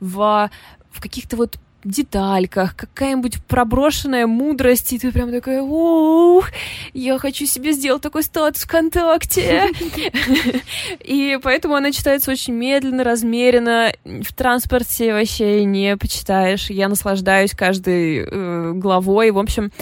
[0.00, 0.50] в,
[0.90, 6.48] в каких-то вот детальках, какая-нибудь проброшенная мудрость, и ты прям такая, ух,
[6.92, 9.70] я хочу себе сделать такой статус ВКонтакте.
[11.00, 16.70] И поэтому она читается очень медленно, размеренно, в транспорте вообще не почитаешь.
[16.70, 19.30] Я наслаждаюсь каждой э, главой.
[19.30, 19.72] В общем,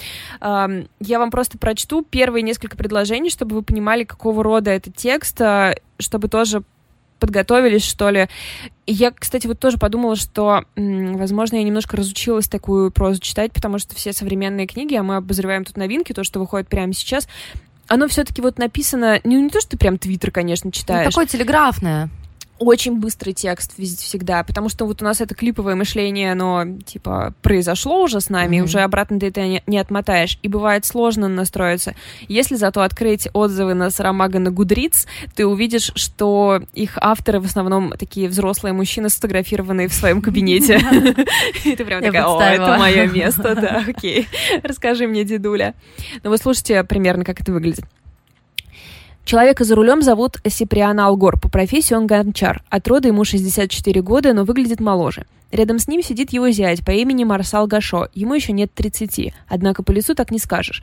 [0.41, 5.75] я вам просто прочту первые несколько предложений, чтобы вы понимали, какого рода это текст, а,
[5.99, 6.63] чтобы тоже
[7.21, 8.29] подготовились, что ли.
[8.87, 13.95] Я, кстати, вот тоже подумала, что, возможно, я немножко разучилась такую прозу читать, потому что
[13.95, 17.29] все современные книги, а мы обозреваем тут новинки, то, что выходит прямо сейчас,
[17.87, 21.05] оно все-таки вот написано, ну, не то, что ты прям твиттер, конечно, ну, читаешь.
[21.07, 22.09] Ну, такое телеграфное
[22.61, 28.03] очень быстрый текст всегда, потому что вот у нас это клиповое мышление, оно типа произошло
[28.03, 28.65] уже с нами, mm-hmm.
[28.65, 31.95] уже обратно ты это не, не отмотаешь, и бывает сложно настроиться.
[32.29, 37.93] Если зато открыть отзывы на Сарамага на Гудриц, ты увидишь, что их авторы в основном
[37.99, 40.81] такие взрослые мужчины, сфотографированные в своем кабинете.
[41.65, 44.29] И ты прям такая, о, это мое место, да, окей.
[44.63, 45.75] Расскажи мне, дедуля.
[46.23, 47.87] Ну вы слушайте примерно, как это выглядит.
[49.25, 51.39] Человека за рулем зовут Сиприан Алгор.
[51.39, 52.63] По профессии он гончар.
[52.69, 55.25] От рода ему 64 года, но выглядит моложе.
[55.53, 58.09] Рядом с ним сидит его зять по имени Марсал Гашо.
[58.15, 60.83] Ему еще нет 30, однако по лицу так не скажешь.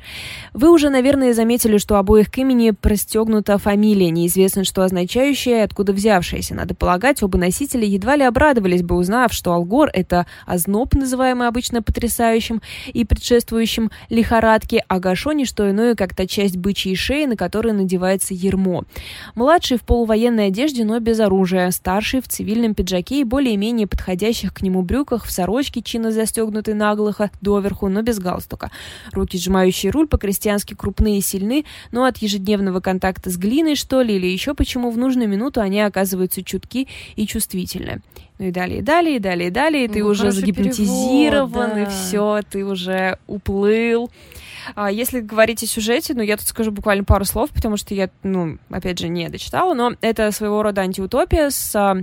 [0.54, 5.94] Вы уже, наверное, заметили, что обоих к имени простегнута фамилия, неизвестно что означающая и откуда
[5.94, 6.54] взявшаяся.
[6.54, 11.82] Надо полагать, оба носители едва ли обрадовались бы, узнав, что Алгор— это озноб, называемый обычно
[11.82, 17.38] потрясающим и предшествующим лихорадке, а Гашо— не что иное, как та часть бычьей шеи, на
[17.38, 18.84] которой надевается ермо.
[19.36, 24.62] Младший в полувоенной одежде, но без оружия, старший в цивильном пиджаке и более-менее подходящих к
[24.62, 28.72] нему брюках, в сорочке, чинно застегнутой наглухо, доверху, но без галстука.
[29.12, 34.16] Руки, сжимающие руль, по-крестьянски крупные и сильны, но от ежедневного контакта с глиной, что ли,
[34.16, 38.02] или еще почему в нужную минуту они оказываются чутки и чувствительны.
[38.40, 41.74] Ну и далее, и далее, и далее, и далее, и ты ну, уже загипнотизирован, перевод,
[41.74, 41.84] да.
[41.84, 44.12] и все, ты уже уплыл.
[44.76, 48.10] А если говорить о сюжете, ну, я тут скажу буквально пару слов, потому что я,
[48.24, 51.98] ну, опять же, не дочитала, но это своего рода антиутопия с а,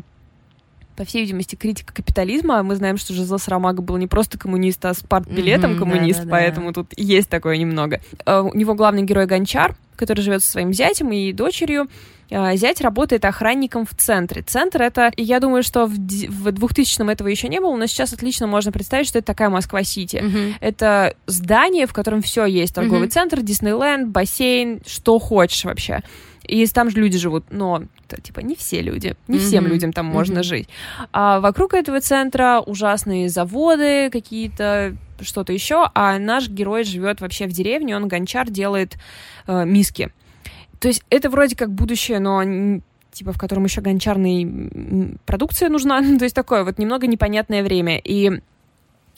[0.96, 2.62] по всей видимости, критика капитализма.
[2.62, 6.24] Мы знаем, что Жизел Сарамага был не просто коммунист, а с партбилетом mm-hmm, коммунист, да,
[6.24, 6.72] да, поэтому да.
[6.74, 8.00] тут есть такое немного.
[8.24, 11.88] Uh, у него главный герой Гончар, который живет со своим зятем и дочерью.
[12.30, 14.42] Uh, зять работает охранником в центре.
[14.42, 18.46] Центр это, я думаю, что в, в 2000-м этого еще не было, но сейчас отлично
[18.46, 20.16] можно представить, что это такая Москва-Сити.
[20.16, 20.54] Mm-hmm.
[20.60, 22.74] Это здание, в котором все есть.
[22.74, 23.10] Торговый mm-hmm.
[23.10, 26.02] центр, Диснейленд, бассейн, что хочешь вообще.
[26.46, 27.84] И там же люди живут, но
[28.22, 29.40] типа не все люди, не mm-hmm.
[29.40, 30.12] всем людям там mm-hmm.
[30.12, 30.68] можно жить.
[31.12, 37.52] А вокруг этого центра ужасные заводы какие-то, что-то еще, а наш герой живет вообще в
[37.52, 38.96] деревне, он гончар делает
[39.46, 40.12] э, миски.
[40.84, 42.42] То есть это вроде как будущее, но
[43.10, 47.96] типа в котором еще гончарная продукция нужна, то есть такое вот немного непонятное время.
[47.96, 48.42] И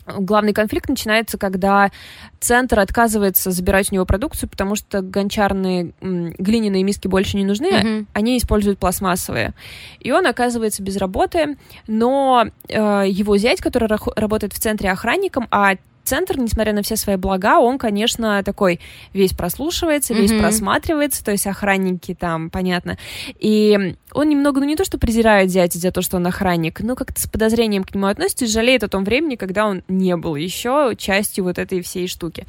[0.06, 1.90] Главный конфликт начинается, когда
[2.38, 8.06] центр отказывается забирать у него продукцию, потому что гончарные глиняные миски больше не нужны, mm-hmm.
[8.12, 9.52] они используют пластмассовые.
[9.98, 11.56] И он оказывается без работы,
[11.88, 15.74] но э, его зять, который работает в центре охранником, а
[16.07, 18.80] центр, несмотря на все свои блага, он, конечно, такой
[19.12, 20.40] весь прослушивается, весь mm-hmm.
[20.40, 22.96] просматривается, то есть охранники там, понятно.
[23.38, 26.94] И он немного, ну не то, что презирает зятя за то, что он охранник, но
[26.94, 30.36] как-то с подозрением к нему относится и жалеет о том времени, когда он не был
[30.36, 32.46] еще частью вот этой всей штуки.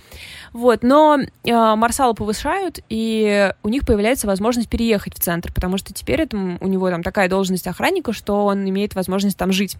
[0.54, 5.94] Вот, но э, Марсала повышают, и у них появляется возможность переехать в центр, потому что
[5.94, 9.78] теперь это, у него там такая должность охранника, что он имеет возможность там жить.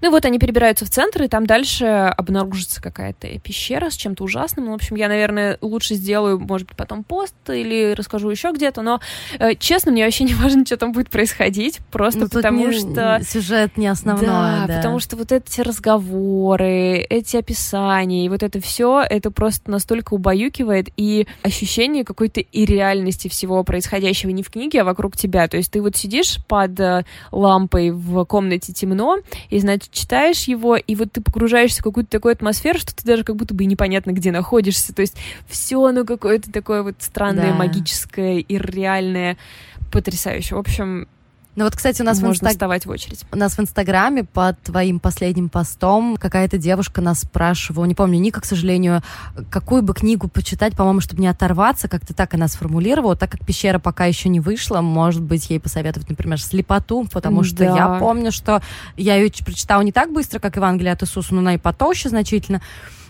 [0.00, 4.66] Ну вот они перебираются в центр, и там дальше обнаружится какая-то пещера с чем-то ужасным.
[4.66, 8.82] Ну, в общем, я, наверное, лучше сделаю, может быть, потом пост или расскажу еще где-то,
[8.82, 9.00] но,
[9.38, 13.20] э, честно, мне вообще не важно, что там будет происходить, просто ну, потому не, что...
[13.22, 14.76] Сюжет не основной, да, да.
[14.76, 20.88] потому что вот эти разговоры, эти описания, и вот это все, это просто настолько убаюкивает,
[20.96, 25.48] и ощущение какой-то ирреальности всего происходящего не в книге, а вокруг тебя.
[25.48, 29.18] То есть ты вот сидишь под э, лампой в комнате темно,
[29.50, 33.24] и, значит, читаешь его, и вот ты погружаешься в какую-то такую атмосферу, что ты даже
[33.24, 34.94] как будто бы непонятно, где находишься.
[34.94, 35.16] То есть
[35.46, 37.56] все оно какое-то такое вот странное, да.
[37.56, 39.36] магическое, ирреальное,
[39.90, 40.54] потрясающе.
[40.54, 41.08] В общем,
[41.58, 42.52] ну вот, кстати, у нас можно в инстаг...
[42.52, 43.24] вставать в очередь.
[43.32, 48.40] У нас в Инстаграме под твоим последним постом какая-то девушка нас спрашивала, не помню Ника,
[48.40, 49.02] к сожалению,
[49.50, 53.80] какую бы книгу почитать, по-моему, чтобы не оторваться, как-то так она сформулировала, так как «Пещера»
[53.80, 57.76] пока еще не вышла, может быть, ей посоветовать, например, «Слепоту», потому что да.
[57.76, 58.62] я помню, что
[58.96, 62.62] я ее прочитала не так быстро, как «Евангелие от Иисуса», но она и потолще значительно,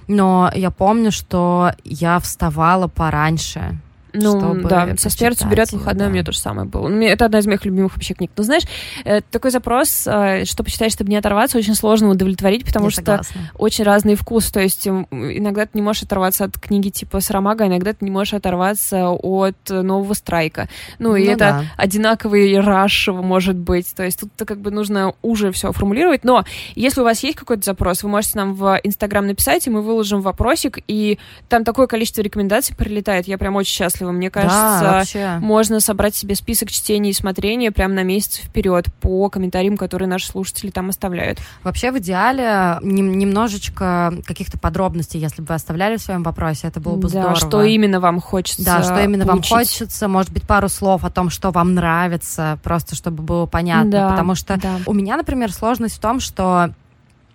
[0.06, 3.78] но я помню, что я вставала пораньше,
[4.22, 6.10] ну, чтобы да, со смертью берет выходной, да.
[6.10, 6.88] у меня то же самое было.
[6.88, 8.30] Ну, это одна из моих любимых вообще книг.
[8.36, 8.64] Но знаешь,
[9.04, 13.00] э, такой запрос, э, что почитать, чтобы не оторваться, очень сложно удовлетворить, потому Я что
[13.02, 13.40] согласна.
[13.56, 14.50] очень разный вкус.
[14.50, 18.34] То есть иногда ты не можешь оторваться от книги типа Сарамага, иногда ты не можешь
[18.34, 20.68] оторваться от нового страйка.
[20.98, 21.64] Ну, и ну, это да.
[21.76, 23.94] одинаковый раш может быть.
[23.94, 26.24] То есть тут как бы нужно уже все формулировать.
[26.24, 26.44] Но
[26.74, 30.20] если у вас есть какой-то запрос, вы можете нам в Инстаграм написать, и мы выложим
[30.20, 33.28] вопросик, и там такое количество рекомендаций прилетает.
[33.28, 34.12] Я прям очень счастлива счастлива.
[34.12, 39.28] Мне кажется, да, можно собрать себе список чтений и смотрения прямо на месяц вперед по
[39.28, 41.38] комментариям, которые наши слушатели там оставляют.
[41.62, 46.96] Вообще, в идеале, немножечко каких-то подробностей, если бы вы оставляли в своем вопросе, это было
[46.96, 47.36] бы да, здорово.
[47.36, 49.50] что именно вам хочется Да, что именно получить.
[49.50, 53.90] вам хочется, может быть, пару слов о том, что вам нравится, просто чтобы было понятно.
[53.90, 54.76] Да, потому что да.
[54.86, 56.70] у меня, например, сложность в том, что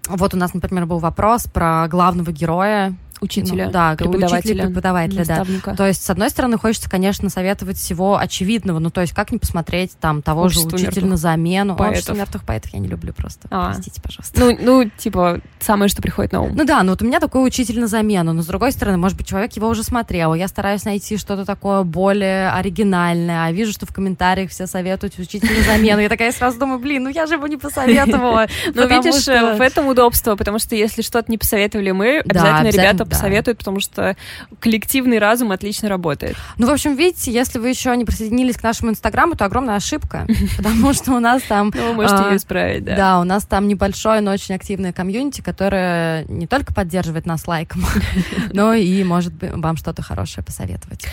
[0.08, 2.94] вот у нас, например, был вопрос про главного героя
[3.24, 5.76] учителя, ну, да, преподавателя, учителя, преподавателя, да.
[5.76, 9.40] То есть, с одной стороны, хочется, конечно, советовать всего очевидного, ну, то есть, как не
[9.40, 11.76] посмотреть там того Общество же учителя на замену.
[11.76, 11.92] Поэтов.
[11.92, 13.72] Общество мертвых поэтов я не люблю просто, а.
[13.72, 14.40] простите, пожалуйста.
[14.40, 16.52] Ну, ну, типа, самое, что приходит на ум.
[16.56, 19.18] Ну да, ну вот у меня такой учитель на замену, но с другой стороны, может
[19.18, 23.86] быть, человек его уже смотрел, я стараюсь найти что-то такое более оригинальное, а вижу, что
[23.86, 27.36] в комментариях все советуют учитель на замену, я такая сразу думаю, блин, ну я же
[27.36, 28.48] его не посоветовала.
[28.76, 33.58] Ну, видишь, в этом удобство, потому что если что-то не посоветовали мы, обязательно ребята посоветуют,
[33.60, 34.16] потому что
[34.60, 36.36] коллективный разум отлично работает.
[36.58, 40.28] Ну, в общем, видите, если вы еще не присоединились к нашему инстаграму, то огромная ошибка,
[40.58, 41.72] потому что у нас там...
[41.74, 42.96] Ну, вы можете а, ее исправить, да.
[42.96, 47.84] Да, у нас там небольшое, но очень активное комьюнити, которое не только поддерживает нас лайком,
[48.54, 51.06] но и может вам что-то хорошее посоветовать.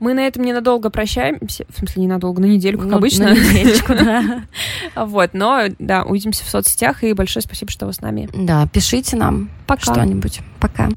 [0.00, 3.26] Мы на этом ненадолго прощаемся, в смысле ненадолго, на недельку, как ну, обычно.
[3.26, 4.42] На недельку, да.
[4.94, 8.28] Вот, но, да, увидимся в соцсетях, и большое спасибо, что вы с нами.
[8.32, 9.92] Да, пишите нам Пока.
[9.94, 10.40] что-нибудь.
[10.60, 10.88] Пока.